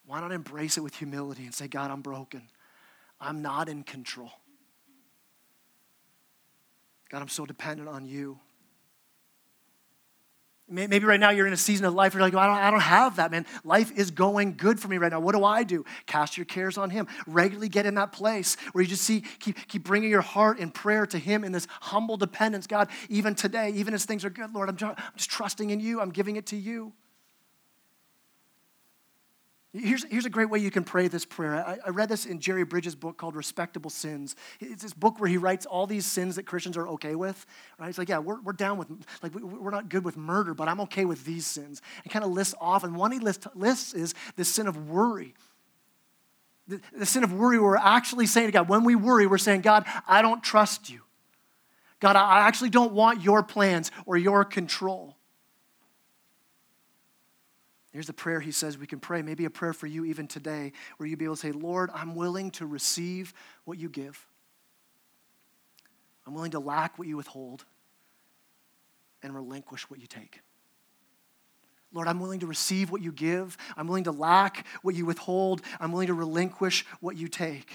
Why 0.07 0.21
not 0.21 0.33
embrace 0.33 0.77
it 0.77 0.83
with 0.83 0.97
humility 0.97 1.45
and 1.45 1.55
say, 1.55 1.69
God, 1.69 1.91
I'm 1.91 2.03
broken. 2.03 2.43
I'm 3.21 3.43
not 3.43 3.69
in 3.69 3.83
control. 3.83 4.31
God, 7.11 7.23
I'm 7.23 7.29
so 7.29 7.47
dependent 7.47 7.89
on 7.89 8.05
you. 8.05 8.39
Maybe 10.67 11.01
right 11.01 11.21
now 11.21 11.29
you're 11.29 11.47
in 11.47 11.53
a 11.53 11.59
season 11.59 11.85
of 11.85 11.93
life 11.93 12.15
where 12.15 12.21
you're 12.21 12.27
like, 12.27 12.35
oh, 12.35 12.39
I, 12.39 12.47
don't, 12.47 12.57
I 12.57 12.71
don't 12.71 12.81
have 12.81 13.17
that, 13.17 13.31
man. 13.31 13.45
Life 13.65 13.93
is 13.99 14.11
going 14.11 14.57
good 14.57 14.81
for 14.81 14.89
me 14.89 14.97
right 14.97 15.13
now. 15.13 15.21
What 15.21 15.35
do 15.35 15.45
I 15.45 15.63
do? 15.63 15.85
Cast 16.07 16.39
your 16.39 16.47
cares 16.47 16.79
on 16.79 16.89
Him. 16.89 17.07
Regularly 17.27 17.69
get 17.69 17.85
in 17.85 17.97
that 17.97 18.13
place 18.13 18.57
where 18.73 18.81
you 18.81 18.89
just 18.89 19.03
see, 19.03 19.21
keep, 19.41 19.59
keep 19.69 19.85
bringing 19.85 20.09
your 20.09 20.23
heart 20.23 20.59
in 20.59 20.71
prayer 20.71 21.05
to 21.07 21.19
Him 21.19 21.45
in 21.45 21.53
this 21.53 21.69
humble 21.83 22.17
dependence. 22.17 22.67
God, 22.67 22.89
even 23.11 23.35
today, 23.35 23.73
even 23.75 23.93
as 23.93 24.07
things 24.07 24.25
are 24.25 24.31
good, 24.31 24.55
Lord, 24.55 24.71
I'm 24.71 24.77
just, 24.77 24.99
I'm 24.99 25.13
just 25.17 25.29
trusting 25.29 25.69
in 25.69 25.81
you. 25.81 26.01
I'm 26.01 26.11
giving 26.11 26.37
it 26.37 26.47
to 26.47 26.57
you. 26.57 26.95
Here's, 29.77 30.05
here's 30.05 30.25
a 30.25 30.31
great 30.31 30.51
way 30.51 30.61
you 30.61 30.71
can 30.71 30.85
pray 30.85 31.09
this 31.09 31.25
prayer. 31.25 31.57
I, 31.57 31.79
I, 31.85 31.91
read 31.91 32.09
this 32.09 32.27
in 32.27 32.39
Jerry 32.39 32.63
Bridges' 32.63 32.95
book 32.95 33.17
called 33.17 33.35
Respectable 33.35 33.91
Sins. 33.91 34.37
It's 34.61 34.85
this 34.85 34.93
book 34.93 35.19
where 35.19 35.29
he 35.29 35.37
writes 35.37 35.67
all 35.67 35.89
these 35.89 36.07
sins 36.07 36.37
that 36.37 36.45
Christians 36.45 36.77
are 36.77 36.87
okay 36.91 37.17
with. 37.17 37.45
Right? 37.81 37.89
He's 37.89 37.99
like, 37.99 38.09
yeah, 38.09 38.19
we're, 38.19 38.41
we're 38.41 38.53
down 38.53 38.79
with, 38.79 38.89
like, 39.21 39.35
we, 39.35 39.43
we're 39.43 39.73
not 39.73 39.89
good 39.89 40.05
with 40.05 40.17
murder, 40.17 40.55
but 40.55 40.69
I'm 40.69 40.81
okay 40.83 41.05
with 41.05 41.25
these 41.25 41.45
sins. 41.45 41.83
And 42.05 42.13
kind 42.13 42.25
of 42.25 42.31
lists 42.31 42.55
off. 42.61 42.85
And 42.85 42.95
one 42.95 43.11
he 43.11 43.19
lists, 43.19 43.49
lists 43.57 43.95
is 43.95 44.15
the 44.37 44.45
sin 44.45 44.69
of 44.69 44.89
worry. 44.89 45.35
The, 46.69 46.81
the 46.97 47.07
sin 47.07 47.25
of 47.25 47.33
worry, 47.33 47.59
where 47.59 47.71
we're 47.71 47.77
actually 47.77 48.27
saying 48.27 48.47
to 48.47 48.53
God, 48.53 48.69
when 48.69 48.85
we 48.85 48.95
worry, 48.95 49.27
we're 49.27 49.39
saying, 49.39 49.63
God, 49.63 49.87
I 50.07 50.23
don't 50.23 50.43
trust 50.43 50.89
you. 50.89 51.01
God, 51.99 52.15
I 52.15 52.47
actually 52.47 52.71
don't 52.71 52.93
want 52.93 53.23
your 53.23 53.43
plans 53.43 53.91
or 54.07 54.17
your 54.17 54.45
control. 54.45 55.17
Here's 57.95 58.09
the 58.09 58.13
prayer 58.13 58.41
he 58.41 58.51
says 58.51 58.77
we 58.77 58.89
can 58.89 58.99
pray. 58.99 59.23
Maybe 59.23 59.45
a 59.45 59.51
prayer 59.51 59.73
for 59.73 59.87
you 59.87 60.05
even 60.05 60.27
today, 60.27 60.73
where 60.97 61.09
you'd 61.09 61.21
be 61.21 61.27
able 61.27 61.37
to 61.37 61.41
say, 61.41 61.53
Lord, 61.53 61.91
I'm 61.95 62.17
willing 62.17 62.51
to 62.53 62.67
receive 62.67 63.33
what 63.67 63.79
you 63.79 63.89
give. 63.89 64.27
I'm 66.27 66.35
willing 66.35 66.51
to 66.51 66.59
lack 66.59 66.99
what 66.99 67.07
you 67.07 67.17
withhold 67.17 67.65
and 69.23 69.33
relinquish 69.33 69.89
what 69.89 70.01
you 70.01 70.09
take. 70.09 70.41
Lord, 71.93 72.09
I'm 72.09 72.19
willing 72.19 72.41
to 72.41 72.49
receive 72.49 72.91
what 72.91 73.01
you 73.01 73.13
give. 73.13 73.57
I'm 73.77 73.87
willing 73.87 74.05
to 74.05 74.11
lack 74.11 74.67
what 74.83 74.97
you 74.97 75.07
withhold. 75.07 75.63
I'm 75.79 75.93
willing 75.93 76.09
to 76.09 76.15
relinquish 76.15 76.85
what 76.99 77.17
you 77.17 77.29
take. 77.29 77.71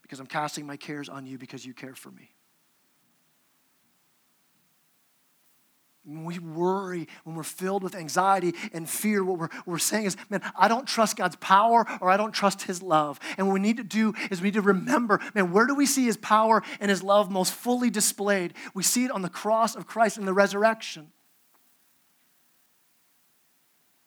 Because 0.00 0.20
I'm 0.20 0.28
casting 0.28 0.64
my 0.64 0.76
cares 0.76 1.08
on 1.08 1.26
you 1.26 1.38
because 1.38 1.66
you 1.66 1.74
care 1.74 1.96
for 1.96 2.12
me. 2.12 2.35
When 6.06 6.24
we 6.24 6.38
worry, 6.38 7.08
when 7.24 7.34
we're 7.34 7.42
filled 7.42 7.82
with 7.82 7.96
anxiety 7.96 8.54
and 8.72 8.88
fear, 8.88 9.24
what 9.24 9.38
we're, 9.38 9.48
what 9.48 9.66
we're 9.66 9.78
saying 9.78 10.06
is, 10.06 10.16
man, 10.30 10.40
I 10.56 10.68
don't 10.68 10.86
trust 10.86 11.16
God's 11.16 11.34
power 11.36 11.84
or 12.00 12.10
I 12.10 12.16
don't 12.16 12.32
trust 12.32 12.62
His 12.62 12.80
love. 12.80 13.18
And 13.36 13.48
what 13.48 13.54
we 13.54 13.60
need 13.60 13.78
to 13.78 13.82
do 13.82 14.14
is 14.30 14.40
we 14.40 14.46
need 14.46 14.54
to 14.54 14.60
remember, 14.60 15.20
man, 15.34 15.50
where 15.50 15.66
do 15.66 15.74
we 15.74 15.84
see 15.84 16.04
His 16.04 16.16
power 16.16 16.62
and 16.78 16.90
His 16.90 17.02
love 17.02 17.28
most 17.28 17.52
fully 17.52 17.90
displayed? 17.90 18.54
We 18.72 18.84
see 18.84 19.04
it 19.04 19.10
on 19.10 19.22
the 19.22 19.28
cross 19.28 19.74
of 19.74 19.88
Christ 19.88 20.16
and 20.16 20.28
the 20.28 20.32
resurrection. 20.32 21.10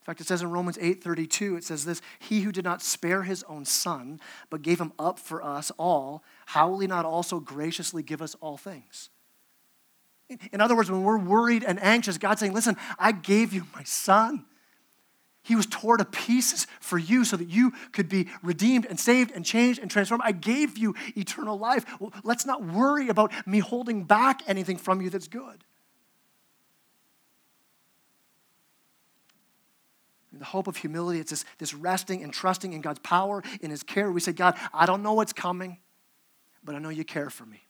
In 0.01 0.05
fact, 0.05 0.21
it 0.21 0.27
says 0.27 0.41
in 0.41 0.49
Romans 0.49 0.77
8:32, 0.77 1.57
it 1.57 1.65
says 1.65 1.83
this: 1.83 2.01
He 2.17 2.41
who 2.41 2.53
did 2.53 2.63
not 2.63 2.81
spare 2.81 3.23
his 3.23 3.43
own 3.43 3.65
son, 3.65 4.21
but 4.49 4.61
gave 4.61 4.79
him 4.79 4.93
up 4.97 5.19
for 5.19 5.43
us 5.43 5.69
all, 5.77 6.23
how 6.47 6.69
will 6.69 6.79
he 6.79 6.87
not 6.87 7.03
also 7.03 7.41
graciously 7.41 8.03
give 8.03 8.21
us 8.21 8.35
all 8.35 8.55
things? 8.55 9.09
In 10.51 10.61
other 10.61 10.75
words, 10.75 10.91
when 10.91 11.03
we're 11.03 11.17
worried 11.17 11.63
and 11.63 11.81
anxious, 11.81 12.17
God's 12.17 12.39
saying, 12.39 12.53
Listen, 12.53 12.77
I 12.97 13.11
gave 13.11 13.53
you 13.53 13.65
my 13.73 13.83
son. 13.83 14.45
He 15.41 15.55
was 15.55 15.65
torn 15.65 15.97
to 15.97 16.05
pieces 16.05 16.67
for 16.79 16.99
you 16.99 17.25
so 17.25 17.35
that 17.37 17.49
you 17.49 17.73
could 17.91 18.07
be 18.07 18.27
redeemed 18.43 18.85
and 18.85 18.99
saved 18.99 19.31
and 19.31 19.43
changed 19.43 19.79
and 19.79 19.89
transformed. 19.89 20.21
I 20.23 20.31
gave 20.31 20.77
you 20.77 20.93
eternal 21.15 21.57
life. 21.57 21.85
Well, 21.99 22.13
let's 22.23 22.45
not 22.45 22.63
worry 22.63 23.09
about 23.09 23.31
me 23.47 23.59
holding 23.59 24.03
back 24.03 24.41
anything 24.47 24.77
from 24.77 25.01
you 25.01 25.09
that's 25.09 25.27
good. 25.27 25.63
the 30.39 30.45
hope 30.45 30.67
of 30.67 30.77
humility, 30.77 31.19
it's 31.19 31.31
this, 31.31 31.45
this 31.57 31.73
resting 31.73 32.23
and 32.23 32.33
trusting 32.33 32.73
in 32.73 32.81
God's 32.81 32.99
power, 32.99 33.43
in 33.61 33.71
His 33.71 33.83
care. 33.83 34.11
We 34.11 34.21
say, 34.21 34.31
God, 34.31 34.55
I 34.73 34.85
don't 34.85 35.03
know 35.03 35.13
what's 35.13 35.33
coming, 35.33 35.79
but 36.63 36.75
I 36.75 36.79
know 36.79 36.89
you 36.89 37.03
care 37.03 37.29
for 37.29 37.45
me. 37.45 37.61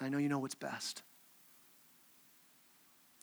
I 0.00 0.08
know 0.08 0.18
you 0.18 0.28
know 0.28 0.38
what's 0.38 0.54
best. 0.54 1.02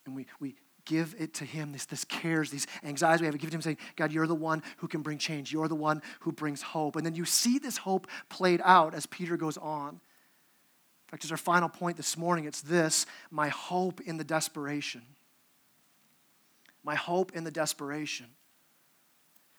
And 0.05 0.15
we, 0.15 0.25
we 0.39 0.55
give 0.85 1.15
it 1.17 1.33
to 1.35 1.45
him, 1.45 1.71
this, 1.71 1.85
this 1.85 2.03
cares, 2.03 2.49
these 2.49 2.67
anxieties 2.83 3.21
we 3.21 3.27
have, 3.27 3.33
we 3.33 3.39
give 3.39 3.47
it 3.47 3.51
to 3.51 3.57
him 3.57 3.61
saying, 3.61 3.77
God, 3.95 4.11
you're 4.11 4.27
the 4.27 4.35
one 4.35 4.63
who 4.77 4.87
can 4.87 5.01
bring 5.01 5.17
change. 5.17 5.51
You're 5.51 5.67
the 5.67 5.75
one 5.75 6.01
who 6.21 6.31
brings 6.31 6.61
hope. 6.61 6.95
And 6.95 7.05
then 7.05 7.15
you 7.15 7.25
see 7.25 7.59
this 7.59 7.77
hope 7.77 8.07
played 8.29 8.61
out 8.63 8.93
as 8.93 9.05
Peter 9.05 9.37
goes 9.37 9.57
on. 9.57 9.89
In 9.93 11.11
fact, 11.11 11.23
as 11.23 11.31
our 11.31 11.37
final 11.37 11.69
point 11.69 11.97
this 11.97 12.17
morning, 12.17 12.45
it's 12.45 12.61
this 12.61 13.05
my 13.31 13.49
hope 13.49 14.01
in 14.01 14.17
the 14.17 14.23
desperation. 14.23 15.03
My 16.83 16.95
hope 16.95 17.33
in 17.33 17.43
the 17.43 17.51
desperation. 17.51 18.27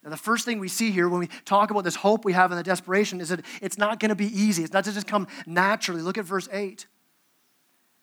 Now, 0.03 0.11
the 0.11 0.19
first 0.19 0.45
thing 0.45 0.59
we 0.59 0.69
see 0.69 0.91
here 0.91 1.09
when 1.09 1.21
we 1.21 1.29
talk 1.47 1.71
about 1.71 1.85
this 1.85 1.97
hope 1.97 2.27
we 2.27 2.35
have 2.35 2.51
in 2.51 2.59
the 2.59 2.63
desperation 2.63 3.23
is 3.23 3.31
that 3.31 3.41
it's 3.63 3.79
not 3.79 4.01
going 4.01 4.11
to 4.11 4.15
be 4.15 4.27
easy. 4.27 4.63
It's 4.63 4.75
not 4.75 4.85
to 4.85 4.93
just 4.93 5.07
come 5.07 5.27
naturally. 5.47 6.03
Look 6.03 6.19
at 6.19 6.27
verse 6.27 6.47
8. 6.53 6.87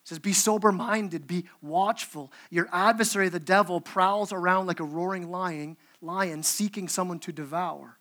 It 0.03 0.07
says, 0.07 0.19
Be 0.19 0.33
sober 0.33 0.71
minded, 0.71 1.27
be 1.27 1.45
watchful. 1.61 2.31
Your 2.49 2.67
adversary, 2.71 3.29
the 3.29 3.39
devil, 3.39 3.81
prowls 3.81 4.33
around 4.33 4.67
like 4.67 4.79
a 4.79 4.85
roaring 4.85 5.29
lion, 5.31 5.77
lion 6.01 6.43
seeking 6.43 6.87
someone 6.87 7.19
to 7.19 7.31
devour. 7.31 7.97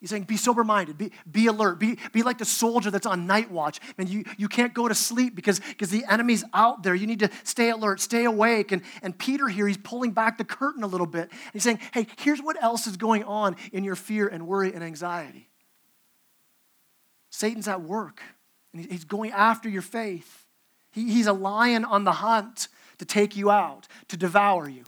He's 0.00 0.10
saying, 0.10 0.24
be 0.24 0.36
sober 0.36 0.62
minded, 0.62 0.98
be, 0.98 1.10
be 1.30 1.46
alert, 1.46 1.78
be, 1.78 1.98
be 2.12 2.22
like 2.22 2.36
the 2.36 2.44
soldier 2.44 2.90
that's 2.90 3.06
on 3.06 3.26
night 3.26 3.50
watch. 3.50 3.80
And 3.96 4.08
you, 4.08 4.24
you 4.36 4.46
can't 4.46 4.74
go 4.74 4.86
to 4.88 4.94
sleep 4.94 5.34
because, 5.34 5.58
because 5.58 5.88
the 5.88 6.04
enemy's 6.08 6.44
out 6.52 6.82
there. 6.82 6.94
You 6.94 7.06
need 7.06 7.20
to 7.20 7.30
stay 7.44 7.70
alert, 7.70 8.00
stay 8.00 8.24
awake. 8.24 8.72
And, 8.72 8.82
and 9.02 9.16
Peter 9.18 9.48
here, 9.48 9.66
he's 9.66 9.78
pulling 9.78 10.10
back 10.10 10.36
the 10.36 10.44
curtain 10.44 10.82
a 10.82 10.86
little 10.86 11.06
bit. 11.06 11.32
He's 11.54 11.62
saying, 11.62 11.80
hey, 11.92 12.06
here's 12.18 12.40
what 12.42 12.62
else 12.62 12.86
is 12.86 12.98
going 12.98 13.24
on 13.24 13.56
in 13.72 13.84
your 13.84 13.96
fear 13.96 14.28
and 14.28 14.46
worry 14.46 14.74
and 14.74 14.84
anxiety. 14.84 15.48
Satan's 17.30 17.66
at 17.66 17.80
work, 17.82 18.22
and 18.72 18.90
he's 18.90 19.04
going 19.04 19.32
after 19.32 19.68
your 19.68 19.82
faith. 19.82 20.45
He, 20.96 21.12
he's 21.12 21.26
a 21.26 21.32
lion 21.34 21.84
on 21.84 22.04
the 22.04 22.12
hunt 22.12 22.68
to 22.98 23.04
take 23.04 23.36
you 23.36 23.50
out, 23.50 23.86
to 24.08 24.16
devour 24.16 24.68
you. 24.68 24.82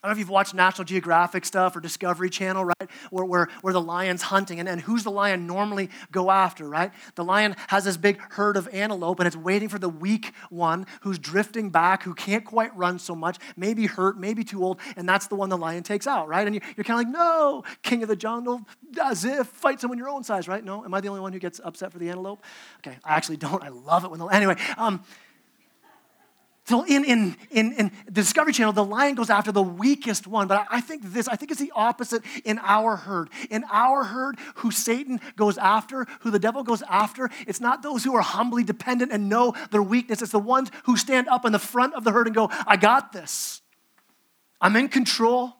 I 0.00 0.06
don't 0.06 0.10
know 0.10 0.12
if 0.12 0.18
you've 0.20 0.30
watched 0.30 0.54
National 0.54 0.84
Geographic 0.84 1.44
stuff 1.44 1.74
or 1.74 1.80
Discovery 1.80 2.30
Channel, 2.30 2.64
right? 2.64 2.88
Where, 3.10 3.24
where, 3.24 3.48
where 3.62 3.72
the 3.72 3.80
lion's 3.80 4.22
hunting. 4.22 4.60
And, 4.60 4.68
and 4.68 4.80
who's 4.80 5.02
the 5.02 5.10
lion 5.10 5.48
normally 5.48 5.90
go 6.12 6.30
after, 6.30 6.68
right? 6.68 6.92
The 7.16 7.24
lion 7.24 7.56
has 7.66 7.82
this 7.82 7.96
big 7.96 8.20
herd 8.30 8.56
of 8.56 8.68
antelope 8.72 9.18
and 9.18 9.26
it's 9.26 9.34
waiting 9.34 9.68
for 9.68 9.80
the 9.80 9.88
weak 9.88 10.32
one 10.50 10.86
who's 11.00 11.18
drifting 11.18 11.70
back, 11.70 12.04
who 12.04 12.14
can't 12.14 12.44
quite 12.44 12.76
run 12.76 13.00
so 13.00 13.16
much, 13.16 13.38
maybe 13.56 13.86
hurt, 13.86 14.16
maybe 14.16 14.44
too 14.44 14.62
old, 14.62 14.78
and 14.96 15.08
that's 15.08 15.26
the 15.26 15.34
one 15.34 15.48
the 15.48 15.58
lion 15.58 15.82
takes 15.82 16.06
out, 16.06 16.28
right? 16.28 16.46
And 16.46 16.54
you, 16.54 16.60
you're 16.76 16.84
kind 16.84 17.00
of 17.00 17.06
like, 17.06 17.18
no, 17.18 17.64
king 17.82 18.04
of 18.04 18.08
the 18.08 18.16
jungle, 18.16 18.60
as 19.02 19.24
if, 19.24 19.48
fight 19.48 19.80
someone 19.80 19.98
your 19.98 20.10
own 20.10 20.22
size, 20.22 20.46
right? 20.46 20.64
No, 20.64 20.84
am 20.84 20.94
I 20.94 21.00
the 21.00 21.08
only 21.08 21.22
one 21.22 21.32
who 21.32 21.40
gets 21.40 21.60
upset 21.64 21.90
for 21.90 21.98
the 21.98 22.08
antelope? 22.08 22.44
Okay, 22.86 22.96
I 23.04 23.16
actually 23.16 23.38
don't. 23.38 23.64
I 23.64 23.70
love 23.70 24.04
it 24.04 24.12
when 24.12 24.20
the, 24.20 24.26
anyway. 24.26 24.54
Um, 24.76 25.02
so 26.68 26.84
in, 26.84 27.02
in, 27.06 27.34
in, 27.50 27.72
in 27.72 27.92
the 28.04 28.10
Discovery 28.10 28.52
Channel, 28.52 28.74
the 28.74 28.84
lion 28.84 29.14
goes 29.14 29.30
after 29.30 29.50
the 29.50 29.62
weakest 29.62 30.26
one. 30.26 30.48
But 30.48 30.66
I 30.70 30.82
think 30.82 31.02
this, 31.02 31.26
I 31.26 31.34
think 31.34 31.50
it's 31.50 31.60
the 31.60 31.72
opposite 31.74 32.22
in 32.44 32.58
our 32.62 32.94
herd. 32.94 33.30
In 33.48 33.64
our 33.70 34.04
herd, 34.04 34.36
who 34.56 34.70
Satan 34.70 35.18
goes 35.36 35.56
after, 35.56 36.06
who 36.20 36.30
the 36.30 36.38
devil 36.38 36.62
goes 36.62 36.82
after, 36.82 37.30
it's 37.46 37.62
not 37.62 37.82
those 37.82 38.04
who 38.04 38.14
are 38.14 38.20
humbly 38.20 38.64
dependent 38.64 39.12
and 39.12 39.30
know 39.30 39.54
their 39.70 39.82
weakness. 39.82 40.20
It's 40.20 40.32
the 40.32 40.38
ones 40.38 40.70
who 40.84 40.98
stand 40.98 41.26
up 41.28 41.46
in 41.46 41.52
the 41.52 41.58
front 41.58 41.94
of 41.94 42.04
the 42.04 42.12
herd 42.12 42.26
and 42.26 42.36
go, 42.36 42.50
I 42.66 42.76
got 42.76 43.14
this. 43.14 43.62
I'm 44.60 44.76
in 44.76 44.88
control. 44.88 45.56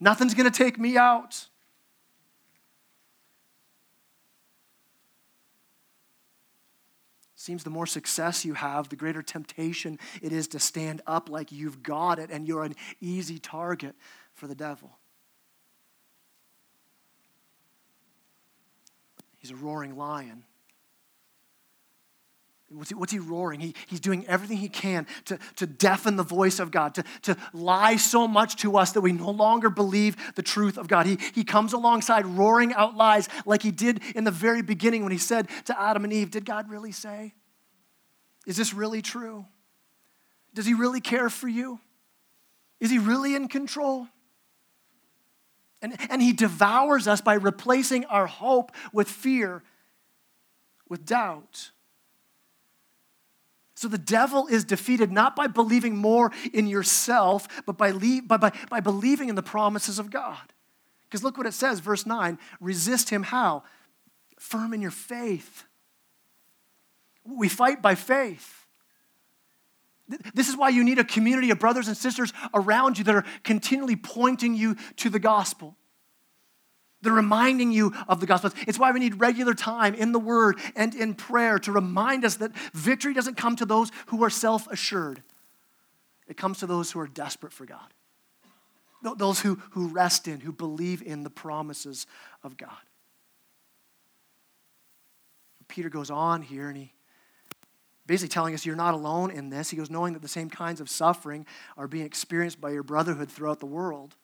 Nothing's 0.00 0.34
going 0.34 0.50
to 0.50 0.58
take 0.58 0.76
me 0.76 0.96
out. 0.96 1.46
Seems 7.46 7.62
the 7.62 7.70
more 7.70 7.86
success 7.86 8.44
you 8.44 8.54
have, 8.54 8.88
the 8.88 8.96
greater 8.96 9.22
temptation 9.22 10.00
it 10.20 10.32
is 10.32 10.48
to 10.48 10.58
stand 10.58 11.00
up 11.06 11.30
like 11.30 11.52
you've 11.52 11.80
got 11.80 12.18
it 12.18 12.28
and 12.28 12.44
you're 12.44 12.64
an 12.64 12.74
easy 13.00 13.38
target 13.38 13.94
for 14.34 14.48
the 14.48 14.54
devil. 14.56 14.98
He's 19.36 19.52
a 19.52 19.54
roaring 19.54 19.96
lion. 19.96 20.42
What's 22.68 22.88
he, 22.88 22.94
what's 22.96 23.12
he 23.12 23.20
roaring? 23.20 23.60
He, 23.60 23.74
he's 23.86 24.00
doing 24.00 24.26
everything 24.26 24.56
he 24.56 24.68
can 24.68 25.06
to, 25.26 25.38
to 25.56 25.66
deafen 25.66 26.16
the 26.16 26.24
voice 26.24 26.58
of 26.58 26.72
God, 26.72 26.94
to, 26.96 27.04
to 27.22 27.36
lie 27.52 27.96
so 27.96 28.26
much 28.26 28.56
to 28.56 28.76
us 28.76 28.92
that 28.92 29.02
we 29.02 29.12
no 29.12 29.30
longer 29.30 29.70
believe 29.70 30.16
the 30.34 30.42
truth 30.42 30.76
of 30.76 30.88
God. 30.88 31.06
He, 31.06 31.18
he 31.32 31.44
comes 31.44 31.72
alongside 31.72 32.26
roaring 32.26 32.74
out 32.74 32.96
lies 32.96 33.28
like 33.44 33.62
he 33.62 33.70
did 33.70 34.00
in 34.16 34.24
the 34.24 34.32
very 34.32 34.62
beginning 34.62 35.04
when 35.04 35.12
he 35.12 35.18
said 35.18 35.48
to 35.66 35.80
Adam 35.80 36.02
and 36.02 36.12
Eve, 36.12 36.32
Did 36.32 36.44
God 36.44 36.68
really 36.68 36.92
say? 36.92 37.34
Is 38.46 38.56
this 38.56 38.74
really 38.74 39.02
true? 39.02 39.46
Does 40.52 40.66
he 40.66 40.74
really 40.74 41.00
care 41.00 41.30
for 41.30 41.48
you? 41.48 41.78
Is 42.80 42.90
he 42.90 42.98
really 42.98 43.34
in 43.34 43.46
control? 43.46 44.08
And, 45.82 45.96
and 46.10 46.20
he 46.20 46.32
devours 46.32 47.06
us 47.06 47.20
by 47.20 47.34
replacing 47.34 48.06
our 48.06 48.26
hope 48.26 48.72
with 48.92 49.08
fear, 49.08 49.62
with 50.88 51.04
doubt. 51.04 51.70
So 53.76 53.88
the 53.88 53.98
devil 53.98 54.46
is 54.46 54.64
defeated 54.64 55.12
not 55.12 55.36
by 55.36 55.48
believing 55.48 55.96
more 55.96 56.32
in 56.54 56.66
yourself, 56.66 57.46
but 57.66 57.76
by, 57.76 57.92
by, 57.92 58.38
by, 58.38 58.52
by 58.70 58.80
believing 58.80 59.28
in 59.28 59.34
the 59.34 59.42
promises 59.42 59.98
of 59.98 60.10
God. 60.10 60.54
Because 61.04 61.22
look 61.22 61.36
what 61.36 61.46
it 61.46 61.52
says, 61.52 61.80
verse 61.80 62.06
9 62.06 62.38
resist 62.58 63.10
him 63.10 63.22
how? 63.22 63.64
Firm 64.38 64.72
in 64.72 64.80
your 64.80 64.90
faith. 64.90 65.64
We 67.24 67.50
fight 67.50 67.82
by 67.82 67.94
faith. 67.94 68.66
This 70.34 70.48
is 70.48 70.56
why 70.56 70.70
you 70.70 70.82
need 70.82 70.98
a 70.98 71.04
community 71.04 71.50
of 71.50 71.58
brothers 71.58 71.88
and 71.88 71.96
sisters 71.96 72.32
around 72.54 72.96
you 72.96 73.04
that 73.04 73.14
are 73.14 73.24
continually 73.44 73.96
pointing 73.96 74.54
you 74.54 74.76
to 74.96 75.10
the 75.10 75.18
gospel. 75.18 75.76
They're 77.06 77.12
reminding 77.12 77.70
you 77.70 77.94
of 78.08 78.18
the 78.18 78.26
gospel. 78.26 78.50
It's 78.66 78.80
why 78.80 78.90
we 78.90 78.98
need 78.98 79.20
regular 79.20 79.54
time 79.54 79.94
in 79.94 80.10
the 80.10 80.18
word 80.18 80.58
and 80.74 80.92
in 80.92 81.14
prayer 81.14 81.56
to 81.60 81.70
remind 81.70 82.24
us 82.24 82.34
that 82.38 82.52
victory 82.74 83.14
doesn't 83.14 83.36
come 83.36 83.54
to 83.54 83.64
those 83.64 83.92
who 84.06 84.24
are 84.24 84.30
self 84.30 84.66
assured, 84.66 85.22
it 86.26 86.36
comes 86.36 86.58
to 86.58 86.66
those 86.66 86.90
who 86.90 86.98
are 86.98 87.06
desperate 87.06 87.52
for 87.52 87.64
God, 87.64 87.94
those 89.18 89.38
who, 89.38 89.54
who 89.70 89.86
rest 89.86 90.26
in, 90.26 90.40
who 90.40 90.50
believe 90.50 91.00
in 91.00 91.22
the 91.22 91.30
promises 91.30 92.08
of 92.42 92.56
God. 92.56 92.70
Peter 95.68 95.88
goes 95.88 96.10
on 96.10 96.42
here 96.42 96.66
and 96.68 96.76
he 96.76 96.92
basically 98.04 98.30
telling 98.30 98.52
us 98.52 98.66
you're 98.66 98.74
not 98.74 98.94
alone 98.94 99.30
in 99.30 99.48
this. 99.48 99.70
He 99.70 99.76
goes, 99.76 99.90
knowing 99.90 100.12
that 100.14 100.22
the 100.22 100.28
same 100.28 100.50
kinds 100.50 100.80
of 100.80 100.90
suffering 100.90 101.46
are 101.76 101.86
being 101.86 102.04
experienced 102.04 102.60
by 102.60 102.70
your 102.70 102.82
brotherhood 102.82 103.30
throughout 103.30 103.60
the 103.60 103.66
world. 103.66 104.16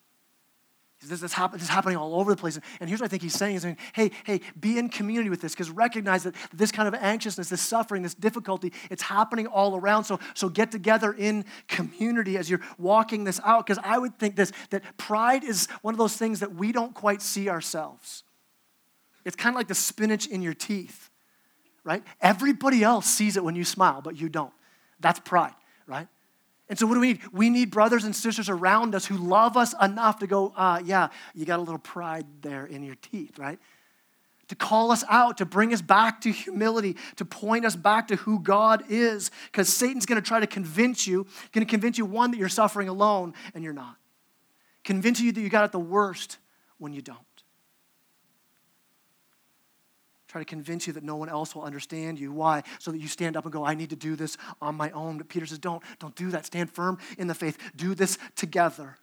This 1.02 1.22
is, 1.22 1.32
this 1.32 1.62
is 1.62 1.68
happening 1.68 1.96
all 1.96 2.14
over 2.14 2.30
the 2.30 2.36
place. 2.36 2.58
And 2.80 2.88
here's 2.88 3.00
what 3.00 3.06
I 3.06 3.08
think 3.08 3.22
he's 3.22 3.34
saying: 3.34 3.56
is 3.56 3.62
saying, 3.62 3.76
hey, 3.92 4.12
hey, 4.24 4.40
be 4.58 4.78
in 4.78 4.88
community 4.88 5.30
with 5.30 5.40
this, 5.40 5.52
because 5.52 5.70
recognize 5.70 6.22
that 6.22 6.34
this 6.54 6.70
kind 6.70 6.86
of 6.86 6.94
anxiousness, 6.94 7.48
this 7.48 7.60
suffering, 7.60 8.02
this 8.02 8.14
difficulty, 8.14 8.72
it's 8.90 9.02
happening 9.02 9.46
all 9.46 9.76
around. 9.76 10.04
So, 10.04 10.20
so 10.34 10.48
get 10.48 10.70
together 10.70 11.12
in 11.12 11.44
community 11.66 12.36
as 12.36 12.48
you're 12.48 12.60
walking 12.78 13.24
this 13.24 13.40
out. 13.44 13.66
Because 13.66 13.82
I 13.84 13.98
would 13.98 14.18
think 14.18 14.36
this 14.36 14.52
that 14.70 14.96
pride 14.96 15.44
is 15.44 15.66
one 15.82 15.92
of 15.92 15.98
those 15.98 16.16
things 16.16 16.40
that 16.40 16.54
we 16.54 16.72
don't 16.72 16.94
quite 16.94 17.20
see 17.20 17.48
ourselves. 17.48 18.22
It's 19.24 19.36
kind 19.36 19.54
of 19.54 19.58
like 19.58 19.68
the 19.68 19.74
spinach 19.74 20.26
in 20.26 20.42
your 20.42 20.54
teeth, 20.54 21.10
right? 21.84 22.02
Everybody 22.20 22.82
else 22.82 23.06
sees 23.06 23.36
it 23.36 23.44
when 23.44 23.54
you 23.54 23.64
smile, 23.64 24.02
but 24.02 24.16
you 24.16 24.28
don't. 24.28 24.52
That's 25.00 25.20
pride, 25.20 25.54
right? 25.86 26.08
And 26.72 26.78
so, 26.78 26.86
what 26.86 26.94
do 26.94 27.00
we 27.00 27.08
need? 27.08 27.20
We 27.32 27.50
need 27.50 27.70
brothers 27.70 28.04
and 28.04 28.16
sisters 28.16 28.48
around 28.48 28.94
us 28.94 29.04
who 29.04 29.18
love 29.18 29.58
us 29.58 29.74
enough 29.82 30.20
to 30.20 30.26
go, 30.26 30.54
uh, 30.56 30.80
yeah, 30.82 31.10
you 31.34 31.44
got 31.44 31.58
a 31.58 31.62
little 31.62 31.76
pride 31.76 32.24
there 32.40 32.64
in 32.64 32.82
your 32.82 32.94
teeth, 32.94 33.38
right? 33.38 33.58
To 34.48 34.54
call 34.54 34.90
us 34.90 35.04
out, 35.10 35.36
to 35.36 35.44
bring 35.44 35.74
us 35.74 35.82
back 35.82 36.22
to 36.22 36.32
humility, 36.32 36.96
to 37.16 37.26
point 37.26 37.66
us 37.66 37.76
back 37.76 38.08
to 38.08 38.16
who 38.16 38.38
God 38.38 38.84
is. 38.88 39.30
Because 39.50 39.68
Satan's 39.68 40.06
going 40.06 40.18
to 40.18 40.26
try 40.26 40.40
to 40.40 40.46
convince 40.46 41.06
you, 41.06 41.26
going 41.52 41.66
to 41.66 41.70
convince 41.70 41.98
you, 41.98 42.06
one, 42.06 42.30
that 42.30 42.38
you're 42.38 42.48
suffering 42.48 42.88
alone, 42.88 43.34
and 43.54 43.62
you're 43.62 43.74
not. 43.74 43.96
Convince 44.82 45.20
you 45.20 45.30
that 45.30 45.42
you 45.42 45.50
got 45.50 45.66
it 45.66 45.72
the 45.72 45.78
worst 45.78 46.38
when 46.78 46.94
you 46.94 47.02
don't. 47.02 47.18
Try 50.32 50.40
to 50.40 50.46
convince 50.46 50.86
you 50.86 50.94
that 50.94 51.04
no 51.04 51.16
one 51.16 51.28
else 51.28 51.54
will 51.54 51.62
understand 51.62 52.18
you. 52.18 52.32
Why? 52.32 52.62
So 52.78 52.90
that 52.90 52.98
you 52.98 53.06
stand 53.06 53.36
up 53.36 53.44
and 53.44 53.52
go, 53.52 53.64
I 53.64 53.74
need 53.74 53.90
to 53.90 53.96
do 53.96 54.16
this 54.16 54.38
on 54.62 54.74
my 54.74 54.90
own. 54.92 55.18
But 55.18 55.28
Peter 55.28 55.44
says, 55.44 55.58
Don't, 55.58 55.82
don't 55.98 56.16
do 56.16 56.30
that. 56.30 56.46
Stand 56.46 56.70
firm 56.70 56.98
in 57.18 57.26
the 57.26 57.34
faith. 57.34 57.58
Do 57.76 57.94
this 57.94 58.18
together. 58.34 58.96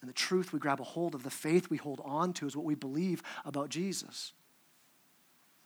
And 0.00 0.08
the 0.08 0.14
truth 0.14 0.52
we 0.52 0.58
grab 0.58 0.80
a 0.80 0.84
hold 0.84 1.14
of, 1.14 1.24
the 1.24 1.30
faith 1.30 1.68
we 1.68 1.76
hold 1.76 2.00
on 2.04 2.32
to, 2.34 2.46
is 2.46 2.56
what 2.56 2.64
we 2.64 2.74
believe 2.74 3.22
about 3.44 3.68
Jesus. 3.68 4.32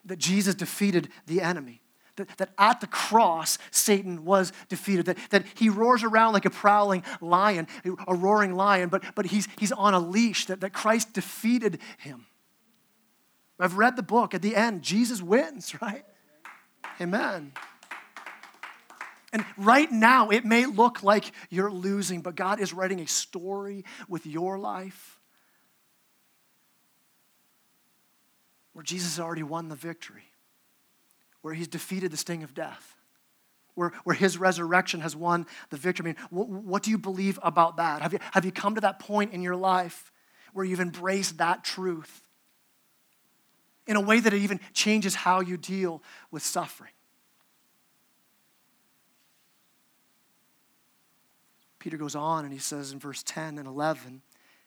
That 0.03 0.19
Jesus 0.19 0.55
defeated 0.55 1.09
the 1.25 1.41
enemy. 1.41 1.80
That, 2.17 2.37
that 2.37 2.49
at 2.57 2.81
the 2.81 2.87
cross, 2.87 3.57
Satan 3.71 4.25
was 4.25 4.53
defeated. 4.69 5.05
That, 5.05 5.17
that 5.29 5.45
he 5.55 5.69
roars 5.69 6.03
around 6.03 6.33
like 6.33 6.45
a 6.45 6.49
prowling 6.49 7.03
lion, 7.21 7.67
a 8.07 8.15
roaring 8.15 8.53
lion, 8.53 8.89
but, 8.89 9.03
but 9.15 9.25
he's, 9.27 9.47
he's 9.57 9.71
on 9.71 9.93
a 9.93 9.99
leash, 9.99 10.45
that, 10.47 10.61
that 10.61 10.73
Christ 10.73 11.13
defeated 11.13 11.79
him. 11.97 12.25
I've 13.59 13.77
read 13.77 13.95
the 13.95 14.03
book. 14.03 14.33
At 14.33 14.41
the 14.41 14.55
end, 14.55 14.81
Jesus 14.81 15.21
wins, 15.21 15.75
right? 15.81 16.05
Amen. 16.99 17.53
And 19.33 19.45
right 19.55 19.89
now, 19.89 20.29
it 20.29 20.43
may 20.43 20.65
look 20.65 21.03
like 21.03 21.31
you're 21.49 21.71
losing, 21.71 22.21
but 22.21 22.35
God 22.35 22.59
is 22.59 22.73
writing 22.73 22.99
a 22.99 23.07
story 23.07 23.85
with 24.09 24.25
your 24.25 24.59
life 24.59 25.19
where 28.73 28.83
Jesus 28.83 29.19
already 29.19 29.43
won 29.43 29.69
the 29.69 29.75
victory, 29.75 30.30
where 31.41 31.53
he's 31.53 31.67
defeated 31.67 32.11
the 32.11 32.17
sting 32.17 32.43
of 32.43 32.53
death, 32.53 32.95
where, 33.75 33.91
where 34.03 34.15
his 34.15 34.37
resurrection 34.37 35.01
has 35.01 35.15
won 35.15 35.45
the 35.69 35.77
victory. 35.77 36.03
I 36.03 36.07
mean, 36.07 36.27
what, 36.29 36.47
what 36.47 36.83
do 36.83 36.91
you 36.91 36.97
believe 36.97 37.39
about 37.41 37.77
that? 37.77 38.01
Have 38.01 38.13
you, 38.13 38.19
have 38.31 38.45
you 38.45 38.51
come 38.51 38.75
to 38.75 38.81
that 38.81 38.99
point 38.99 39.33
in 39.33 39.41
your 39.41 39.55
life 39.55 40.11
where 40.53 40.65
you've 40.65 40.79
embraced 40.79 41.37
that 41.37 41.63
truth 41.63 42.21
in 43.87 43.95
a 43.95 44.01
way 44.01 44.19
that 44.19 44.33
it 44.33 44.41
even 44.41 44.59
changes 44.73 45.15
how 45.15 45.39
you 45.39 45.57
deal 45.57 46.03
with 46.29 46.43
suffering? 46.43 46.91
Peter 51.81 51.97
goes 51.97 52.15
on 52.15 52.45
and 52.45 52.53
he 52.53 52.59
says 52.59 52.91
in 52.91 52.99
verse 52.99 53.23
10 53.23 53.57
and 53.57 53.67
11, 53.67 54.21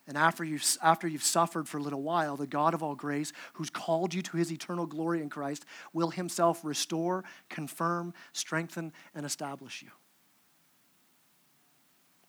and 0.07 0.19
after 0.19 0.45
you've, 0.45 0.64
after 0.83 1.09
you've 1.09 1.23
suffered 1.23 1.69
for 1.69 1.79
a 1.79 1.83
little 1.83 2.03
while, 2.03 2.37
the 2.37 2.47
God 2.47 2.75
of 2.75 2.83
all 2.83 2.95
grace, 2.95 3.33
who's 3.55 3.71
called 3.71 4.12
you 4.12 4.23
to 4.23 4.37
his 4.37 4.53
eternal 4.53 4.87
glory 4.87 5.23
in 5.23 5.31
Christ, 5.31 5.64
will 5.93 6.11
himself 6.11 6.64
restore, 6.64 7.25
confirm, 7.49 8.12
strengthen, 8.33 8.93
and 9.14 9.25
establish 9.25 9.83
you. 9.83 9.90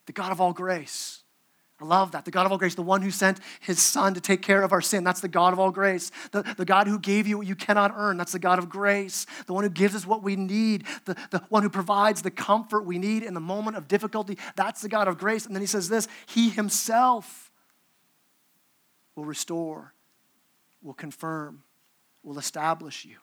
The 0.05 0.13
God 0.13 0.31
of 0.31 0.39
all 0.39 0.53
grace 0.53 1.23
I 1.81 1.83
love 1.83 2.13
that. 2.13 2.23
The 2.23 2.31
God 2.31 2.45
of 2.45 2.53
all 2.53 2.57
grace, 2.57 2.75
the 2.75 2.81
one 2.81 3.01
who 3.01 3.11
sent 3.11 3.39
his 3.59 3.81
son 3.81 4.13
to 4.13 4.21
take 4.21 4.41
care 4.41 4.61
of 4.61 4.71
our 4.71 4.79
sin. 4.79 5.03
That's 5.03 5.19
the 5.19 5.27
God 5.27 5.51
of 5.51 5.59
all 5.59 5.71
grace. 5.71 6.09
The, 6.31 6.43
the 6.55 6.63
God 6.63 6.87
who 6.87 6.97
gave 6.97 7.27
you 7.27 7.37
what 7.37 7.47
you 7.47 7.55
cannot 7.55 7.93
earn. 7.97 8.15
That's 8.15 8.31
the 8.31 8.39
God 8.39 8.59
of 8.59 8.69
grace. 8.69 9.25
The 9.45 9.53
one 9.53 9.65
who 9.65 9.69
gives 9.69 9.93
us 9.93 10.07
what 10.07 10.23
we 10.23 10.37
need. 10.37 10.85
The, 11.03 11.15
the 11.31 11.39
one 11.49 11.63
who 11.63 11.69
provides 11.69 12.21
the 12.21 12.31
comfort 12.31 12.85
we 12.85 12.97
need 12.97 13.23
in 13.23 13.33
the 13.33 13.41
moment 13.41 13.75
of 13.75 13.89
difficulty. 13.89 14.37
That's 14.55 14.81
the 14.81 14.87
God 14.87 15.09
of 15.09 15.17
grace. 15.17 15.45
And 15.45 15.53
then 15.53 15.61
he 15.61 15.67
says 15.67 15.89
this 15.89 16.07
He 16.27 16.49
himself 16.49 17.44
will 19.15 19.25
restore, 19.25 19.93
will 20.81 20.93
confirm, 20.93 21.63
will 22.23 22.37
establish 22.37 23.05
you. 23.05 23.17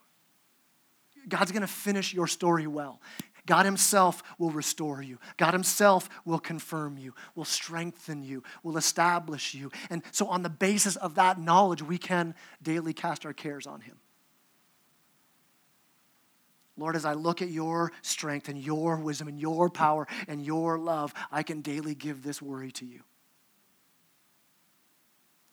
God's 1.29 1.53
going 1.53 1.63
to 1.63 1.69
finish 1.69 2.13
your 2.13 2.27
story 2.27 2.67
well. 2.67 3.01
God 3.47 3.65
Himself 3.65 4.23
will 4.39 4.51
restore 4.51 5.03
you. 5.03 5.19
God 5.37 5.53
Himself 5.53 6.09
will 6.25 6.39
confirm 6.39 6.97
you, 6.97 7.15
will 7.35 7.45
strengthen 7.45 8.23
you, 8.23 8.43
will 8.63 8.77
establish 8.77 9.55
you. 9.55 9.71
And 9.91 10.03
so, 10.13 10.29
on 10.29 10.43
the 10.43 10.51
basis 10.51 10.97
of 10.97 11.17
that 11.17 11.41
knowledge, 11.41 11.83
we 11.83 11.99
can 11.99 12.35
daily 12.63 12.93
cast 12.93 13.27
our 13.27 13.33
cares 13.33 13.67
on 13.67 13.81
Him. 13.81 13.97
Lord, 16.77 16.97
as 16.97 17.05
I 17.05 17.13
look 17.15 17.43
at 17.43 17.51
your 17.51 17.93
strength 18.03 18.49
and 18.49 18.59
your 18.59 18.97
wisdom 18.97 19.29
and 19.29 19.39
your 19.39 19.69
power 19.69 20.07
and 20.27 20.45
your 20.45 20.79
love, 20.79 21.13
I 21.31 21.43
can 21.43 21.61
daily 21.61 21.95
give 21.95 22.23
this 22.23 22.41
worry 22.41 22.73
to 22.73 22.87
you. 22.87 23.03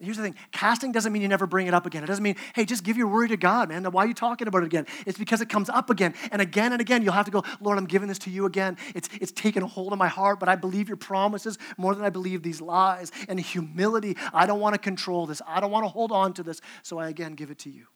Here's 0.02 0.16
the 0.16 0.24
thing 0.24 0.36
casting 0.54 0.94
doesn't 0.94 1.12
mean 1.12 1.22
you 1.22 1.28
never 1.28 1.46
bring 1.46 1.68
it 1.68 1.74
up 1.74 1.86
again. 1.86 2.04
It 2.04 2.08
doesn't 2.08 2.24
mean, 2.24 2.38
hey, 2.56 2.64
just 2.64 2.86
give 2.86 2.96
your 2.96 3.08
worry 3.08 3.28
to 3.28 3.38
God, 3.38 3.68
man. 3.68 3.84
Why 3.84 4.06
are 4.06 4.08
you 4.08 4.14
talking 4.14 4.48
about 4.48 4.64
it 4.64 4.68
again? 4.68 4.86
It's 5.06 5.18
because 5.18 5.42
it 5.42 5.50
comes 5.50 5.70
up 5.70 5.90
again 5.90 6.14
and 6.32 6.42
again 6.42 6.72
and 6.72 6.80
again. 6.80 7.04
You'll 7.04 7.14
have 7.14 7.26
to 7.26 7.32
go, 7.32 7.44
Lord, 7.60 7.78
I'm 7.78 7.86
giving 7.86 8.08
this 8.08 8.20
to 8.20 8.30
you 8.30 8.46
again. 8.46 8.78
It's, 8.96 9.10
it's 9.20 9.34
taken 9.34 9.62
a 9.62 9.68
hold 9.68 9.92
of 9.92 10.00
my 10.00 10.08
heart, 10.08 10.40
but 10.40 10.48
I 10.48 10.56
believe 10.56 10.88
your 10.88 10.98
promises 10.98 11.58
more 11.78 11.94
than 11.96 12.06
I 12.06 12.10
believe 12.10 12.44
these 12.44 12.62
lies. 12.62 13.12
And 13.28 13.38
humility, 13.40 14.16
I 14.34 14.46
don't 14.46 14.62
want 14.62 14.74
to 14.74 14.80
control 14.80 15.26
this. 15.26 15.42
I 15.46 15.60
don't 15.60 15.72
want 15.72 15.84
to 15.84 15.90
hold 15.90 16.14
on 16.14 16.34
to 16.36 16.44
this. 16.44 16.62
So 16.82 16.98
I 16.98 17.10
again 17.10 17.34
give 17.34 17.52
it 17.52 17.60
to 17.60 17.70
you. 17.70 17.88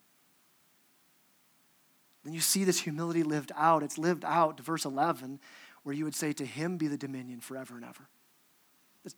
Then 2.22 2.34
you 2.34 2.40
see 2.40 2.64
this 2.64 2.80
humility 2.80 3.22
lived 3.22 3.52
out. 3.56 3.82
It's 3.82 3.96
lived 3.96 4.24
out 4.26 4.58
to 4.58 4.62
verse 4.62 4.84
11, 4.84 5.40
where 5.84 5.94
you 5.94 6.04
would 6.04 6.14
say, 6.14 6.34
To 6.34 6.44
him 6.44 6.76
be 6.76 6.88
the 6.88 6.98
dominion 6.98 7.40
forever 7.40 7.76
and 7.76 7.84
ever. 7.84 8.08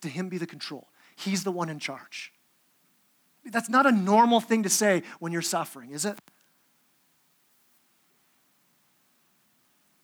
To 0.03 0.09
him 0.09 0.29
be 0.29 0.39
the 0.39 0.47
control. 0.47 0.89
He's 1.17 1.43
the 1.43 1.53
one 1.53 1.69
in 1.69 1.81
charge. 1.81 2.33
That's 3.51 3.69
not 3.69 3.87
a 3.87 3.93
normal 3.93 4.41
thing 4.41 4.63
to 4.65 4.69
say 4.69 5.03
when 5.19 5.33
you're 5.33 5.43
suffering, 5.43 5.91
is 5.93 6.05
it? 6.05 6.19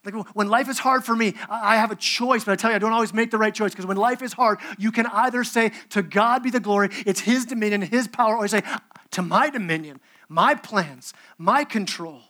Like 0.05 0.35
when 0.35 0.49
life 0.49 0.67
is 0.67 0.79
hard 0.79 1.05
for 1.05 1.15
me, 1.15 1.33
I 1.49 1.77
have 1.77 1.91
a 1.91 1.95
choice, 1.95 2.43
but 2.43 2.51
I 2.51 2.55
tell 2.55 2.71
you, 2.71 2.75
I 2.75 2.79
don't 2.79 2.91
always 2.91 3.13
make 3.13 3.31
the 3.31 3.37
right 3.37 3.53
choice 3.53 3.71
because 3.71 3.85
when 3.85 3.95
life 3.95 4.21
is 4.21 4.33
hard, 4.33 4.59
you 4.77 4.91
can 4.91 5.05
either 5.07 5.43
say, 5.43 5.71
To 5.91 6.01
God 6.01 6.43
be 6.43 6.49
the 6.49 6.59
glory, 6.59 6.89
it's 7.05 7.21
His 7.21 7.45
dominion, 7.45 7.81
His 7.81 8.07
power, 8.07 8.35
or 8.35 8.43
you 8.43 8.49
say, 8.49 8.63
To 9.11 9.21
my 9.21 9.49
dominion, 9.49 10.01
my 10.27 10.55
plans, 10.55 11.13
my 11.37 11.63
control. 11.63 12.21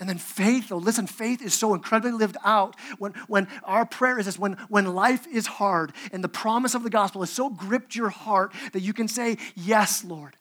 And 0.00 0.08
then 0.08 0.18
faith, 0.18 0.68
though, 0.68 0.78
listen, 0.78 1.06
faith 1.06 1.40
is 1.40 1.54
so 1.54 1.72
incredibly 1.72 2.12
lived 2.12 2.36
out 2.44 2.74
when, 2.98 3.12
when 3.28 3.46
our 3.62 3.86
prayer 3.86 4.18
is 4.18 4.26
this 4.26 4.38
when, 4.38 4.54
when 4.68 4.92
life 4.92 5.26
is 5.26 5.46
hard 5.46 5.92
and 6.12 6.22
the 6.22 6.28
promise 6.28 6.74
of 6.74 6.82
the 6.82 6.90
gospel 6.90 7.22
has 7.22 7.30
so 7.30 7.48
gripped 7.48 7.94
your 7.94 8.08
heart 8.08 8.52
that 8.72 8.80
you 8.80 8.92
can 8.92 9.06
say, 9.06 9.38
Yes, 9.54 10.04
Lord, 10.04 10.36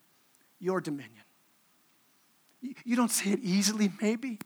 your 0.59 0.81
dominion. 0.81 1.21
You 2.83 2.95
don't 2.95 3.11
say 3.11 3.31
it 3.31 3.39
easily, 3.43 3.91
maybe. 4.01 4.39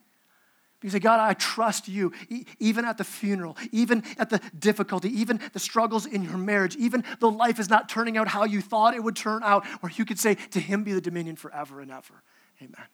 You 0.83 0.89
say, 0.89 0.99
God, 0.99 1.19
I 1.19 1.33
trust 1.33 1.87
you, 1.87 2.11
even 2.59 2.85
at 2.85 2.97
the 2.97 3.03
funeral, 3.03 3.57
even 3.71 4.03
at 4.17 4.29
the 4.29 4.39
difficulty, 4.57 5.09
even 5.19 5.39
the 5.53 5.59
struggles 5.59 6.05
in 6.05 6.23
your 6.23 6.37
marriage, 6.37 6.75
even 6.75 7.03
though 7.19 7.29
life 7.29 7.59
is 7.59 7.69
not 7.69 7.89
turning 7.89 8.15
out 8.17 8.27
how 8.27 8.43
you 8.43 8.61
thought 8.61 8.93
it 8.93 9.03
would 9.03 9.15
turn 9.15 9.41
out, 9.43 9.65
where 9.81 9.91
you 9.95 10.05
could 10.05 10.19
say, 10.19 10.35
To 10.35 10.59
him 10.59 10.83
be 10.83 10.93
the 10.93 11.01
dominion 11.01 11.35
forever 11.35 11.79
and 11.79 11.91
ever. 11.91 12.23
Amen 12.61 12.85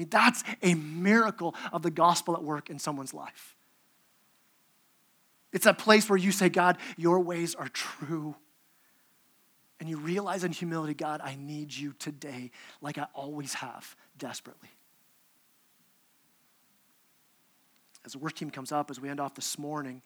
mean, 0.00 0.08
that's 0.10 0.42
a 0.62 0.74
miracle 0.74 1.54
of 1.72 1.82
the 1.82 1.90
gospel 1.90 2.34
at 2.34 2.42
work 2.42 2.70
in 2.70 2.78
someone's 2.78 3.14
life. 3.14 3.54
It's 5.52 5.66
a 5.66 5.74
place 5.74 6.08
where 6.08 6.16
you 6.16 6.32
say, 6.32 6.48
God, 6.48 6.78
your 6.96 7.20
ways 7.20 7.54
are 7.54 7.68
true. 7.68 8.36
And 9.78 9.88
you 9.88 9.96
realize 9.96 10.44
in 10.44 10.52
humility, 10.52 10.94
God, 10.94 11.20
I 11.22 11.36
need 11.36 11.74
you 11.74 11.94
today 11.98 12.50
like 12.80 12.98
I 12.98 13.06
always 13.14 13.54
have, 13.54 13.96
desperately. 14.18 14.68
As 18.04 18.12
the 18.12 18.18
work 18.18 18.34
team 18.34 18.50
comes 18.50 18.72
up, 18.72 18.90
as 18.90 19.00
we 19.00 19.08
end 19.08 19.20
off 19.20 19.34
this 19.34 19.58
morning, 19.58 20.02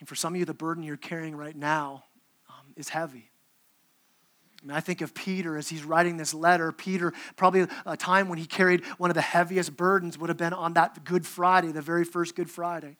and 0.00 0.08
for 0.08 0.14
some 0.14 0.34
of 0.34 0.38
you, 0.38 0.44
the 0.44 0.54
burden 0.54 0.82
you're 0.82 0.96
carrying 0.96 1.36
right 1.36 1.56
now 1.56 2.04
um, 2.48 2.66
is 2.76 2.88
heavy. 2.88 3.27
I, 4.66 4.76
I 4.76 4.80
think 4.80 5.00
of 5.00 5.14
Peter 5.14 5.56
as 5.56 5.68
he's 5.68 5.84
writing 5.84 6.16
this 6.16 6.34
letter. 6.34 6.72
Peter, 6.72 7.12
probably 7.36 7.66
a 7.86 7.96
time 7.96 8.28
when 8.28 8.38
he 8.38 8.46
carried 8.46 8.84
one 8.98 9.10
of 9.10 9.14
the 9.14 9.20
heaviest 9.20 9.76
burdens, 9.76 10.18
would 10.18 10.28
have 10.28 10.36
been 10.36 10.52
on 10.52 10.74
that 10.74 11.04
Good 11.04 11.26
Friday, 11.26 11.72
the 11.72 11.82
very 11.82 12.04
first 12.04 12.34
Good 12.34 12.50
Friday. 12.50 12.96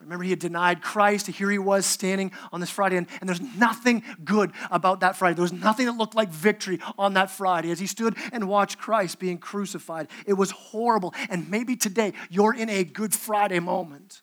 Remember, 0.00 0.24
he 0.24 0.30
had 0.30 0.38
denied 0.38 0.80
Christ. 0.80 1.28
And 1.28 1.36
here 1.36 1.50
he 1.50 1.58
was 1.58 1.84
standing 1.84 2.32
on 2.52 2.60
this 2.60 2.70
Friday, 2.70 2.96
and, 2.96 3.06
and 3.20 3.28
there's 3.28 3.40
nothing 3.40 4.02
good 4.24 4.52
about 4.70 5.00
that 5.00 5.14
Friday. 5.16 5.34
There 5.34 5.42
was 5.42 5.52
nothing 5.52 5.86
that 5.86 5.92
looked 5.92 6.14
like 6.14 6.30
victory 6.30 6.80
on 6.98 7.14
that 7.14 7.30
Friday 7.30 7.70
as 7.70 7.78
he 7.78 7.86
stood 7.86 8.16
and 8.32 8.48
watched 8.48 8.78
Christ 8.78 9.18
being 9.18 9.36
crucified. 9.36 10.08
It 10.26 10.32
was 10.32 10.50
horrible. 10.52 11.14
And 11.28 11.50
maybe 11.50 11.76
today 11.76 12.14
you're 12.30 12.54
in 12.54 12.70
a 12.70 12.82
Good 12.82 13.14
Friday 13.14 13.60
moment, 13.60 14.22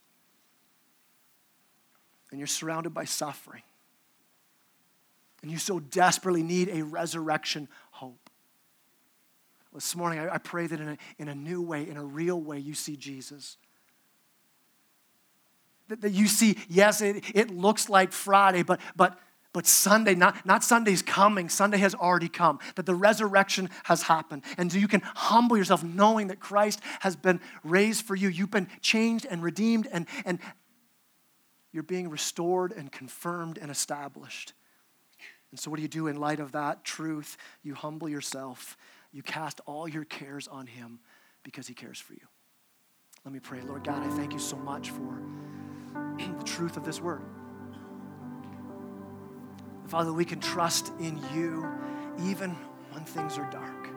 and 2.31 2.39
you're 2.39 2.47
surrounded 2.47 2.93
by 2.93 3.05
suffering 3.05 3.61
and 5.47 5.51
you 5.53 5.57
so 5.57 5.79
desperately 5.79 6.43
need 6.43 6.67
a 6.67 6.83
resurrection 6.83 7.69
hope. 7.91 8.29
This 9.73 9.95
morning, 9.95 10.19
I, 10.19 10.37
pray 10.39 10.67
that 10.67 10.77
in 10.77 10.89
a, 10.89 10.97
in 11.17 11.29
a 11.29 11.35
new 11.35 11.61
way, 11.61 11.87
in 11.87 11.95
a 11.95 12.03
real 12.03 12.41
way, 12.41 12.59
you 12.59 12.73
see 12.73 12.97
Jesus. 12.97 13.55
That, 15.87 16.01
that 16.01 16.09
you 16.11 16.27
see, 16.27 16.57
yes, 16.67 16.99
it, 16.99 17.23
it 17.33 17.49
looks 17.49 17.87
like 17.87 18.11
Friday, 18.11 18.61
but, 18.61 18.81
but, 18.97 19.17
but 19.53 19.65
Sunday, 19.65 20.15
not, 20.15 20.45
not 20.45 20.65
Sunday's 20.65 21.01
coming, 21.01 21.47
Sunday 21.47 21.77
has 21.77 21.95
already 21.95 22.27
come, 22.27 22.59
that 22.75 22.85
the 22.85 22.95
resurrection 22.95 23.69
has 23.85 24.01
happened. 24.01 24.43
And 24.57 24.69
so 24.69 24.77
you 24.77 24.89
can 24.89 25.01
humble 25.15 25.55
yourself 25.55 25.81
knowing 25.81 26.27
that 26.27 26.41
Christ 26.41 26.81
has 26.99 27.15
been 27.15 27.39
raised 27.63 28.03
for 28.03 28.15
you. 28.15 28.27
You've 28.27 28.51
been 28.51 28.67
changed 28.81 29.25
and 29.29 29.41
redeemed, 29.41 29.87
and, 29.93 30.07
and 30.25 30.39
you're 31.71 31.83
being 31.83 32.09
restored 32.09 32.73
and 32.73 32.91
confirmed 32.91 33.57
and 33.57 33.71
established. 33.71 34.51
And 35.51 35.59
so, 35.59 35.71
what 35.71 35.77
do 35.77 35.81
you 35.81 35.87
do 35.87 36.07
in 36.07 36.17
light 36.17 36.39
of 36.39 36.51
that 36.51 36.83
truth? 36.83 37.37
You 37.63 37.75
humble 37.75 38.09
yourself, 38.09 38.77
you 39.11 39.23
cast 39.23 39.61
all 39.65 39.87
your 39.87 40.05
cares 40.05 40.47
on 40.47 40.67
Him 40.67 40.99
because 41.43 41.67
He 41.67 41.73
cares 41.73 41.99
for 41.99 42.13
you. 42.13 42.27
Let 43.25 43.33
me 43.33 43.39
pray. 43.39 43.61
Lord 43.61 43.83
God, 43.83 44.03
I 44.03 44.09
thank 44.15 44.33
you 44.33 44.39
so 44.39 44.57
much 44.57 44.89
for 44.89 45.21
the 46.17 46.43
truth 46.43 46.77
of 46.77 46.83
this 46.83 47.01
word. 47.01 47.23
Father, 49.87 50.11
we 50.11 50.25
can 50.25 50.39
trust 50.39 50.91
in 50.99 51.17
you 51.33 51.65
even 52.23 52.51
when 52.91 53.05
things 53.05 53.37
are 53.37 53.49
dark. 53.49 53.89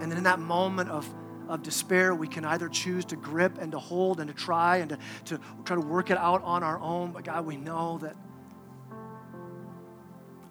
And 0.00 0.10
then 0.10 0.18
in 0.18 0.24
that 0.24 0.38
moment 0.40 0.90
of 0.90 1.08
of 1.50 1.62
despair, 1.62 2.14
we 2.14 2.28
can 2.28 2.44
either 2.44 2.68
choose 2.68 3.04
to 3.06 3.16
grip 3.16 3.58
and 3.60 3.72
to 3.72 3.78
hold 3.78 4.20
and 4.20 4.28
to 4.28 4.34
try 4.34 4.78
and 4.78 4.90
to, 4.90 4.98
to 5.26 5.40
try 5.64 5.76
to 5.76 5.82
work 5.82 6.10
it 6.10 6.16
out 6.16 6.42
on 6.44 6.62
our 6.62 6.78
own. 6.78 7.10
But 7.12 7.24
God, 7.24 7.44
we 7.44 7.56
know 7.56 7.98
that 7.98 8.16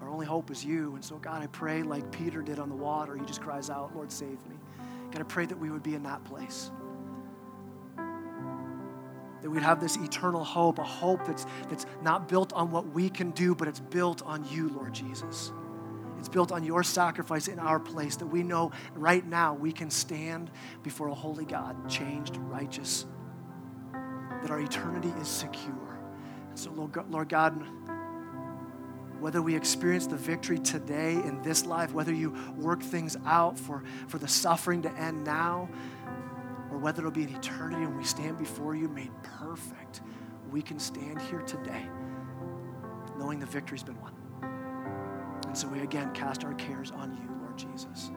our 0.02 0.10
only 0.10 0.26
hope 0.26 0.52
is 0.52 0.64
you. 0.64 0.95
And 0.95 1.04
so, 1.04 1.18
God, 1.18 1.41
I 1.41 1.47
pray 1.47 1.84
like 1.84 2.12
Peter 2.12 2.41
did 2.41 2.60
on 2.60 2.70
the 2.70 2.76
water. 2.76 3.16
He 3.16 3.26
just 3.26 3.41
cries 3.41 3.70
out, 3.70 3.95
Lord, 3.95 4.12
save 4.12 4.45
me. 4.47 4.56
God, 5.12 5.22
I 5.22 5.24
pray 5.24 5.45
that 5.45 5.58
we 5.58 5.72
would 5.72 5.84
be 5.84 5.95
in 5.95 6.04
that 6.04 6.24
place. 6.26 6.70
That 9.41 9.50
we'd 9.50 9.64
have 9.64 9.80
this 9.80 9.95
eternal 9.95 10.43
hope, 10.43 10.80
a 10.80 10.84
hope 10.84 11.26
that's, 11.26 11.45
that's 11.70 11.86
not 12.02 12.28
built 12.28 12.52
on 12.52 12.72
what 12.72 12.88
we 12.88 13.10
can 13.10 13.32
do, 13.32 13.56
but 13.56 13.70
it's 13.70 13.80
built 13.80 14.22
on 14.24 14.45
you, 14.52 14.68
Lord 14.68 14.93
Jesus. 14.93 15.54
It's 16.20 16.30
built 16.30 16.51
on 16.51 16.63
your 16.63 16.84
sacrifice 16.84 17.47
in 17.47 17.59
our 17.59 17.80
place 17.80 18.17
that 18.17 18.28
we 18.28 18.43
know 18.43 18.72
right 18.93 19.26
now 19.26 19.53
we 19.53 19.72
can 19.72 19.89
stand 19.89 20.51
before 20.84 21.07
a 21.07 21.13
holy 21.13 21.45
God, 21.45 21.89
changed, 21.89 22.38
righteous, 22.38 23.05
that 23.93 24.51
our 24.51 24.59
eternity 24.59 25.13
is 25.20 25.28
secure. 25.28 25.99
And 26.49 26.59
So, 26.59 26.72
Lord 26.72 27.30
God, 27.30 27.63
whether 29.20 29.41
we 29.41 29.55
experience 29.55 30.07
the 30.07 30.17
victory 30.17 30.59
today 30.59 31.13
in 31.13 31.41
this 31.41 31.65
life, 31.65 31.93
whether 31.93 32.13
you 32.13 32.36
work 32.57 32.82
things 32.82 33.17
out 33.26 33.57
for, 33.57 33.84
for 34.07 34.17
the 34.17 34.28
suffering 34.28 34.82
to 34.84 34.91
end 34.93 35.24
now, 35.24 35.70
or 36.72 36.78
whether 36.78 36.99
it'll 36.99 37.11
be 37.11 37.24
an 37.24 37.36
eternity 37.36 37.86
when 37.86 37.97
we 37.97 38.03
stand 38.03 38.38
before 38.38 38.76
you 38.76 38.88
made 38.89 39.11
perfect, 39.24 40.01
we 40.51 40.61
can 40.61 40.80
stand 40.80 41.22
here 41.22 41.41
today 41.41 41.86
knowing 43.17 43.39
the 43.39 43.45
victory's 43.45 43.84
been 43.84 43.99
won. 43.99 44.18
And 45.50 45.58
so 45.58 45.68
we 45.68 45.80
again 45.80 46.14
cast 46.14 46.45
our 46.45 46.54
cares 46.54 46.91
on 46.91 47.18
you, 47.18 47.28
Lord 47.41 47.58
Jesus, 47.58 48.12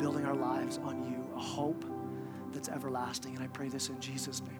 building 0.00 0.24
our 0.24 0.34
lives 0.34 0.78
on 0.78 1.04
you, 1.04 1.24
a 1.36 1.40
hope 1.40 1.84
that's 2.52 2.68
everlasting. 2.68 3.36
And 3.36 3.44
I 3.44 3.46
pray 3.46 3.68
this 3.68 3.88
in 3.88 4.00
Jesus' 4.00 4.42
name. 4.42 4.58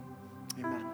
Amen. 0.61 0.90